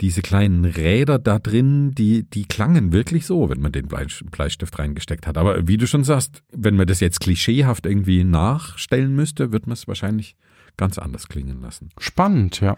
diese 0.01 0.21
kleinen 0.21 0.65
Räder 0.65 1.17
da 1.17 1.39
drin, 1.39 1.91
die, 1.91 2.29
die 2.29 2.45
klangen 2.45 2.91
wirklich 2.91 3.25
so, 3.25 3.49
wenn 3.49 3.59
man 3.59 3.71
den 3.71 3.87
Bleist- 3.87 4.29
Bleistift 4.29 4.77
reingesteckt 4.77 5.25
hat. 5.25 5.37
Aber 5.37 5.67
wie 5.67 5.77
du 5.77 5.87
schon 5.87 6.03
sagst, 6.03 6.43
wenn 6.51 6.75
man 6.75 6.87
das 6.87 6.99
jetzt 6.99 7.21
klischeehaft 7.21 7.85
irgendwie 7.85 8.23
nachstellen 8.23 9.15
müsste, 9.15 9.51
wird 9.51 9.65
man 9.65 9.73
es 9.73 9.87
wahrscheinlich 9.87 10.35
ganz 10.77 10.97
anders 10.97 11.27
klingen 11.27 11.61
lassen. 11.61 11.89
Spannend, 11.97 12.61
ja. 12.61 12.77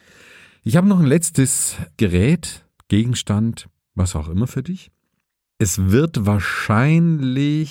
Ich 0.67 0.75
habe 0.77 0.87
noch 0.87 0.99
ein 0.99 1.05
letztes 1.05 1.75
Gerät, 1.95 2.65
Gegenstand, 2.87 3.69
was 3.93 4.15
auch 4.15 4.27
immer 4.27 4.47
für 4.47 4.63
dich. 4.63 4.91
Es 5.59 5.91
wird 5.91 6.25
wahrscheinlich. 6.25 7.67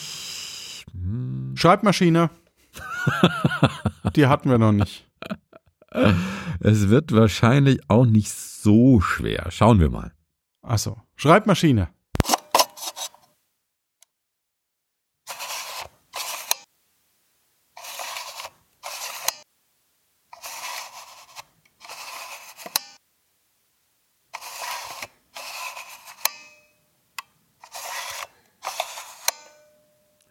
hm, 0.92 1.54
Schreibmaschine. 1.57 2.30
Die 4.14 4.28
hatten 4.28 4.48
wir 4.48 4.59
noch 4.59 4.70
nicht. 4.70 5.11
Es 6.61 6.88
wird 6.88 7.11
wahrscheinlich 7.11 7.80
auch 7.90 8.07
nicht 8.07 8.30
so 8.30 9.00
schwer. 9.00 9.48
Schauen 9.50 9.80
wir 9.80 9.90
mal. 9.90 10.12
Achso. 10.62 11.02
Schreibmaschine. 11.16 11.88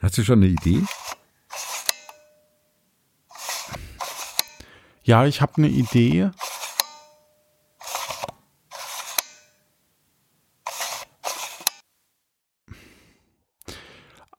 Hast 0.03 0.17
du 0.17 0.23
schon 0.23 0.43
eine 0.43 0.51
Idee? 0.51 0.83
Ja, 5.03 5.25
ich 5.25 5.41
habe 5.41 5.53
eine 5.55 5.69
Idee. 5.69 6.31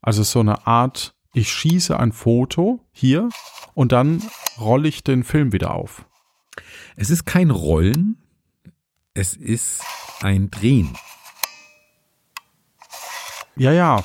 Also 0.00 0.22
so 0.22 0.40
eine 0.40 0.66
Art, 0.66 1.14
ich 1.32 1.50
schieße 1.50 1.98
ein 1.98 2.12
Foto 2.12 2.80
hier 2.92 3.28
und 3.74 3.92
dann 3.92 4.22
rolle 4.58 4.88
ich 4.88 5.02
den 5.02 5.24
Film 5.24 5.52
wieder 5.52 5.74
auf. 5.74 6.06
Es 6.94 7.10
ist 7.10 7.26
kein 7.26 7.50
Rollen, 7.50 8.22
es 9.14 9.34
ist 9.34 9.82
ein 10.22 10.50
Drehen. 10.50 10.96
Ja, 13.56 13.72
ja. 13.72 14.04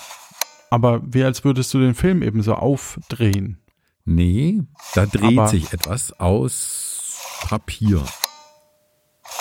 aber 0.69 1.01
wie 1.05 1.23
als 1.23 1.43
würdest 1.43 1.73
du 1.73 1.79
den 1.79 1.95
Film 1.95 2.23
eben 2.23 2.41
so 2.41 2.55
aufdrehen. 2.55 3.60
Nee, 4.05 4.61
da 4.93 5.05
dreht 5.05 5.37
Aber- 5.37 5.47
sich 5.47 5.71
etwas 5.73 6.11
aus 6.19 7.19
Papier. 7.41 8.05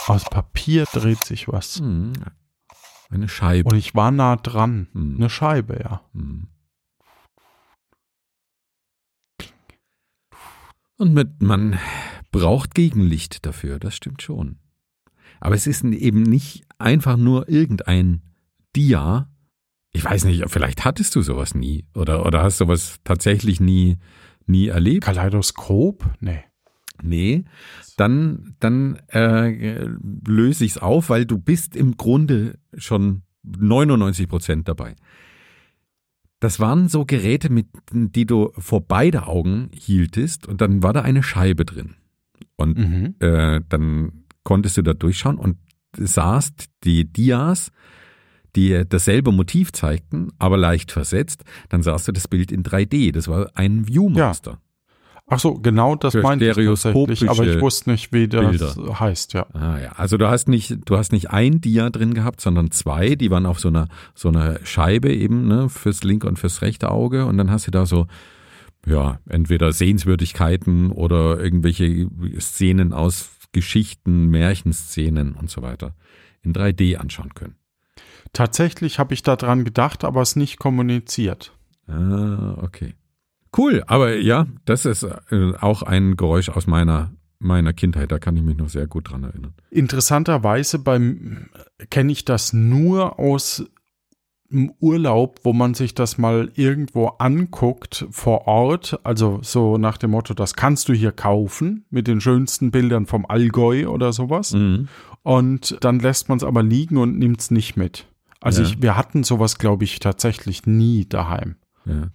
Aus 0.07 0.25
Papier 0.25 0.85
dreht 0.93 1.25
sich 1.25 1.49
was. 1.49 1.77
Hm. 1.79 2.13
Eine 3.11 3.29
Scheibe. 3.29 3.71
Und 3.71 3.77
ich 3.77 3.95
war 3.95 4.11
nah 4.11 4.37
dran. 4.37 4.89
Hm. 4.93 5.17
Eine 5.17 5.31
Scheibe, 5.31 5.81
ja. 5.83 6.03
Hm. 6.13 6.49
Und 10.97 11.15
mit, 11.15 11.41
man 11.43 11.79
braucht 12.31 12.75
Gegenlicht 12.75 13.47
dafür, 13.47 13.79
das 13.79 13.97
stimmt 13.97 14.23
schon. 14.23 14.59
Aber 15.41 15.55
es 15.55 15.67
ist 15.67 15.83
eben 15.83 16.23
nicht 16.23 16.65
einfach 16.79 17.17
nur 17.17 17.49
irgendein 17.49 18.23
Dia. 18.77 19.31
Ich 19.93 20.05
weiß 20.05 20.25
nicht, 20.25 20.45
vielleicht 20.49 20.85
hattest 20.85 21.17
du 21.17 21.23
sowas 21.23 21.55
nie 21.55 21.87
oder, 21.95 22.27
oder 22.27 22.43
hast 22.43 22.59
sowas 22.59 22.97
tatsächlich 23.03 23.61
nie, 23.61 23.99
nie 24.51 24.69
erlebt. 24.69 25.05
Kaleidoskop? 25.05 26.05
Nee. 26.21 26.45
Nee, 27.03 27.45
dann, 27.97 28.57
dann 28.61 28.97
äh, 29.09 29.87
löse 30.27 30.67
ich 30.67 30.73
es 30.73 30.79
auf, 30.79 31.09
weil 31.09 31.25
du 31.25 31.39
bist 31.39 31.75
im 31.75 31.97
Grunde 31.97 32.59
schon 32.77 33.23
99 33.43 34.29
Prozent 34.29 34.69
dabei. 34.69 34.97
Das 36.41 36.61
waren 36.61 36.89
so 36.89 37.07
Geräte, 37.07 37.51
mit 37.51 37.69
die 37.91 38.27
du 38.27 38.53
vor 38.59 38.87
beide 38.87 39.27
Augen 39.27 39.71
hieltest 39.75 40.47
und 40.47 40.61
dann 40.61 40.83
war 40.83 40.93
da 40.93 41.01
eine 41.03 41.23
Scheibe 41.23 41.65
drin. 41.65 41.95
Und 42.57 42.77
Mhm. 42.79 43.15
äh, 43.21 43.61
dann 43.69 44.25
konntest 44.45 44.77
du 44.77 44.83
da 44.83 44.93
durchschauen 44.93 45.39
und 45.39 45.57
sahst 45.97 46.67
die 46.85 47.11
Dias, 47.11 47.73
die 48.57 48.85
dasselbe 48.89 49.33
Motiv 49.33 49.73
zeigten, 49.73 50.29
aber 50.39 50.57
leicht 50.57 50.93
versetzt. 50.93 51.45
Dann 51.69 51.83
sahst 51.83 52.09
du 52.09 52.13
das 52.13 52.29
Bild 52.29 52.53
in 52.53 52.63
3D. 52.63 53.13
Das 53.13 53.29
war 53.29 53.51
ein 53.55 53.87
Viewmaster. 53.87 54.59
Ach 55.33 55.39
so, 55.39 55.55
genau 55.55 55.95
das 55.95 56.15
meinte 56.15 56.47
ich 56.47 56.57
tatsächlich, 56.57 57.31
aber 57.31 57.47
ich 57.47 57.61
wusste 57.61 57.93
nicht, 57.93 58.13
wie 58.13 58.27
das 58.27 58.75
Bilder. 58.75 58.99
heißt, 58.99 59.33
ja. 59.33 59.47
Ah 59.53 59.79
ja, 59.79 59.93
also 59.93 60.17
du 60.17 60.29
hast 60.29 60.49
nicht, 60.49 60.79
du 60.87 60.97
hast 60.97 61.13
nicht 61.13 61.31
ein 61.31 61.61
Dia 61.61 61.89
drin 61.91 62.15
gehabt, 62.15 62.41
sondern 62.41 62.73
zwei, 62.73 63.15
die 63.15 63.31
waren 63.31 63.47
auf 63.47 63.61
so 63.61 63.69
einer 63.69 63.87
so 64.15 64.29
einer 64.29 64.59
Scheibe 64.65 65.15
eben, 65.15 65.47
ne, 65.47 65.69
fürs 65.69 66.03
linke 66.03 66.27
und 66.27 66.41
fürs 66.41 66.63
rechte 66.63 66.91
Auge 66.91 67.27
und 67.27 67.39
dann 67.39 67.49
hast 67.49 67.69
du 67.69 67.71
da 67.71 67.87
so 67.87 68.09
ja, 68.87 69.21
entweder 69.29 69.73
Sehenswürdigkeiten 69.73 70.91
oder 70.91 71.39
irgendwelche 71.39 72.09
Szenen 72.41 72.93
aus 72.93 73.31
Geschichten, 73.53 74.29
Märchenszenen 74.29 75.35
und 75.35 75.49
so 75.49 75.63
weiter 75.63 75.95
in 76.43 76.53
3D 76.53 76.97
anschauen 76.97 77.35
können. 77.35 77.55
Tatsächlich 78.33 78.99
habe 78.99 79.15
ich 79.15 79.23
daran 79.23 79.65
gedacht, 79.65 80.05
aber 80.05 80.23
es 80.23 80.37
nicht 80.37 80.59
kommuniziert. 80.59 81.53
Ah, 81.87 82.57
okay. 82.63 82.95
Cool, 83.57 83.83
aber 83.87 84.17
ja, 84.17 84.47
das 84.65 84.85
ist 84.85 85.03
äh, 85.03 85.53
auch 85.61 85.83
ein 85.83 86.17
Geräusch 86.17 86.49
aus 86.49 86.67
meiner 86.67 87.11
meiner 87.41 87.73
Kindheit, 87.73 88.13
da 88.13 88.19
kann 88.19 88.37
ich 88.37 88.43
mich 88.43 88.57
noch 88.57 88.69
sehr 88.69 88.87
gut 88.87 89.11
dran 89.11 89.25
erinnern. 89.25 89.55
Interessanterweise 89.71 90.79
beim 90.79 91.49
kenne 91.89 92.13
ich 92.13 92.25
das 92.25 92.53
nur 92.53 93.19
aus 93.19 93.65
dem 94.51 94.73
Urlaub, 94.81 95.41
wo 95.43 95.53
man 95.53 95.75
sich 95.75 95.95
das 95.95 96.19
mal 96.19 96.51
irgendwo 96.55 97.07
anguckt 97.19 98.07
vor 98.11 98.47
Ort, 98.47 98.99
also 99.05 99.39
so 99.43 99.79
nach 99.79 99.97
dem 99.97 100.11
Motto, 100.11 100.35
das 100.35 100.55
kannst 100.55 100.89
du 100.89 100.93
hier 100.93 101.13
kaufen 101.13 101.85
mit 101.89 102.07
den 102.07 102.21
schönsten 102.21 102.71
Bildern 102.71 103.07
vom 103.07 103.25
Allgäu 103.27 103.87
oder 103.87 104.13
sowas. 104.13 104.53
Mhm. 104.53 104.89
Und 105.23 105.79
dann 105.81 106.01
lässt 106.01 106.29
man 106.29 106.39
es 106.39 106.45
aber 106.45 106.63
liegen 106.63 106.97
und 106.97 107.19
nimmt 107.19 107.41
es 107.41 107.51
nicht 107.51 107.77
mit. 107.77 108.07
Also 108.41 108.63
Ja. 108.63 108.69
ich, 108.69 108.83
wir 108.83 108.97
hatten 108.97 109.23
sowas, 109.25 109.59
glaube 109.59 109.85
ich, 109.85 109.99
tatsächlich 110.01 110.67
nie 110.67 111.07
daheim. 111.09 111.57
Ja. 111.85 112.09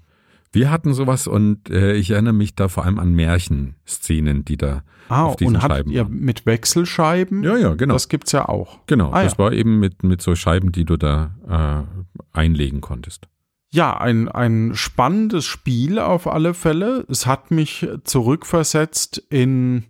Wir 0.52 0.72
hatten 0.72 0.94
sowas 0.94 1.28
und 1.28 1.70
äh, 1.70 1.94
ich 1.96 2.12
erinnere 2.12 2.34
mich 2.34 2.56
da 2.56 2.70
vor 2.70 2.86
allem 2.86 2.98
an 2.98 3.14
Märchenszenen, 3.14 4.46
die 4.46 4.56
da 4.58 4.84
Ah, 5.10 5.24
auf 5.26 5.36
diesen 5.36 5.56
und 5.58 5.62
Scheiben 5.62 5.92
ihr 5.92 6.06
waren. 6.06 6.18
mit 6.20 6.46
Wechselscheiben? 6.46 7.44
Ja, 7.44 7.58
ja, 7.58 7.76
genau. 7.76 7.94
Das 7.94 8.08
gibt's 8.10 8.32
ja 8.32 8.48
auch. 8.48 8.80
genau, 8.88 9.12
ah, 9.12 9.24
das 9.24 9.34
ja. 9.34 9.38
war 9.40 9.52
eben 9.52 9.80
mit, 9.80 10.04
mit 10.04 10.22
so 10.22 10.34
Scheiben, 10.36 10.72
die 10.72 10.86
du 10.86 10.98
da 10.98 11.86
äh, 11.94 12.08
einlegen 12.38 12.82
konntest. 12.82 13.28
Ja, 13.72 13.98
ein, 13.98 14.30
ein 14.30 14.72
spannendes 14.74 15.44
Spiel 15.46 16.00
auf 16.00 16.26
alle 16.28 16.54
Fälle. 16.54 17.06
Es 17.10 17.26
hat 17.28 17.52
mich 17.52 17.86
zurückversetzt 18.06 19.18
in 19.30 19.84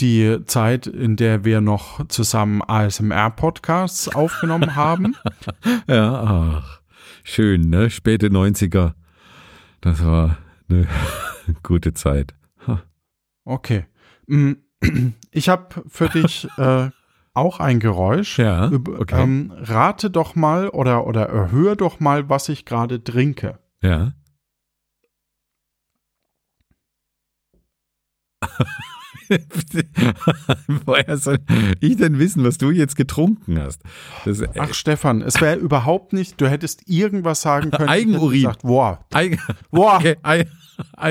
die 0.00 0.44
Zeit, 0.46 0.86
in 0.86 1.16
der 1.16 1.44
wir 1.44 1.60
noch 1.60 2.06
zusammen 2.08 2.62
ASMR-Podcasts 2.62 4.08
aufgenommen 4.08 4.76
haben. 4.76 5.16
Ja, 5.86 6.22
ach, 6.22 6.80
schön, 7.24 7.68
ne? 7.68 7.90
Späte 7.90 8.28
90er. 8.28 8.94
Das 9.80 10.04
war 10.04 10.38
eine 10.68 10.86
gute 11.62 11.94
Zeit. 11.94 12.34
Ha. 12.66 12.82
Okay. 13.44 13.86
Mm, 14.26 14.52
Ich 15.30 15.48
habe 15.48 15.84
für 15.88 16.08
dich 16.08 16.48
äh, 16.56 16.90
auch 17.34 17.60
ein 17.60 17.80
Geräusch. 17.80 18.38
Ja, 18.38 18.70
okay. 18.70 19.22
ähm, 19.22 19.52
rate 19.56 20.10
doch 20.10 20.34
mal 20.34 20.68
oder, 20.68 21.06
oder 21.06 21.28
erhöhe 21.28 21.76
doch 21.76 22.00
mal, 22.00 22.28
was 22.28 22.48
ich 22.48 22.64
gerade 22.64 23.02
trinke. 23.02 23.58
Ja. 23.82 24.12
Woher 30.86 31.16
soll 31.16 31.38
ich 31.80 31.96
denn 31.96 32.18
wissen, 32.18 32.44
was 32.44 32.58
du 32.58 32.70
jetzt 32.70 32.96
getrunken 32.96 33.60
hast? 33.60 33.80
Das, 34.24 34.40
äh, 34.40 34.48
Ach, 34.58 34.74
Stefan, 34.74 35.22
es 35.22 35.40
wäre 35.40 35.56
überhaupt 35.56 36.12
nicht, 36.12 36.40
du 36.40 36.48
hättest 36.48 36.88
irgendwas 36.88 37.42
sagen 37.42 37.70
können. 37.70 37.88
Eigenurin. 37.88 38.40
Gesagt, 38.42 38.60
wow, 38.64 38.98
Eig 39.12 39.38
wow, 39.70 39.96
okay, 39.98 40.16
Ei- 40.22 40.46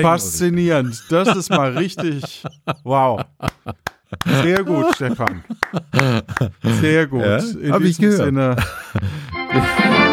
faszinierend. 0.02 1.02
Das 1.10 1.34
ist 1.36 1.50
mal 1.50 1.76
richtig, 1.76 2.44
wow. 2.84 3.22
Sehr 4.42 4.64
gut, 4.64 4.86
Stefan. 4.96 5.44
Sehr 6.80 7.06
gut. 7.06 7.22
Ja, 7.22 7.36
In 7.38 7.72
hab 7.72 7.80
ich 7.82 7.96
diesem 7.96 8.10
gehört. 8.10 8.24
Sinne, 8.24 8.56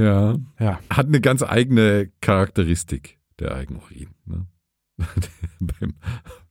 Ja, 0.00 0.36
ja, 0.58 0.80
hat 0.90 1.06
eine 1.06 1.20
ganz 1.20 1.42
eigene 1.42 2.10
Charakteristik, 2.20 3.18
der 3.38 3.54
Eigenurin. 3.54 4.10
Ne? 4.24 4.46
beim, 5.60 5.94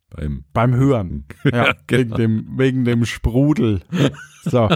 beim, 0.10 0.46
beim 0.54 0.76
Hören. 0.76 1.26
Ja, 1.46 1.68
Ja, 1.68 1.74
wegen, 1.88 2.04
genau. 2.10 2.18
dem, 2.18 2.58
wegen 2.58 2.86
dem 2.86 3.06
Sprudel. 3.06 3.82
So, 4.44 4.70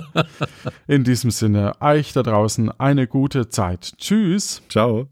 in 0.88 1.04
diesem 1.04 1.32
Sinne, 1.32 1.74
euch 1.82 2.14
da 2.14 2.24
draußen 2.24 2.72
eine 2.72 3.08
gute 3.08 3.50
Zeit. 3.50 3.94
Tschüss. 3.98 4.62
ciao. 4.70 5.10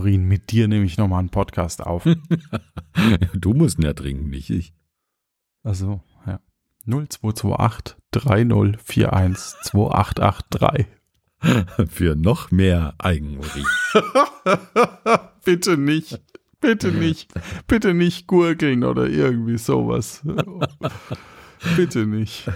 Eigenurin, 0.00 0.24
mit 0.24 0.50
dir 0.50 0.66
nehme 0.66 0.86
ich 0.86 0.96
nochmal 0.96 1.20
einen 1.20 1.30
Podcast 1.30 1.82
auf. 1.82 2.04
Du 3.34 3.54
musst 3.54 3.78
ihn 3.78 3.84
ja 3.84 3.92
trinken, 3.92 4.28
nicht 4.30 4.50
ich. 4.50 4.74
Also, 5.62 6.02
ja. 6.26 6.40
0228 6.86 7.96
3041 8.10 9.62
2883. 9.62 10.86
Für 11.88 12.16
noch 12.16 12.50
mehr 12.50 12.94
Eigenurin. 12.98 13.64
Bitte 15.44 15.76
nicht. 15.76 16.20
Bitte 16.60 16.88
nicht. 16.88 17.32
Bitte 17.68 17.94
nicht 17.94 18.26
gurgeln 18.26 18.82
oder 18.82 19.06
irgendwie 19.08 19.56
sowas. 19.56 20.22
Bitte 21.76 22.06
nicht. 22.06 22.50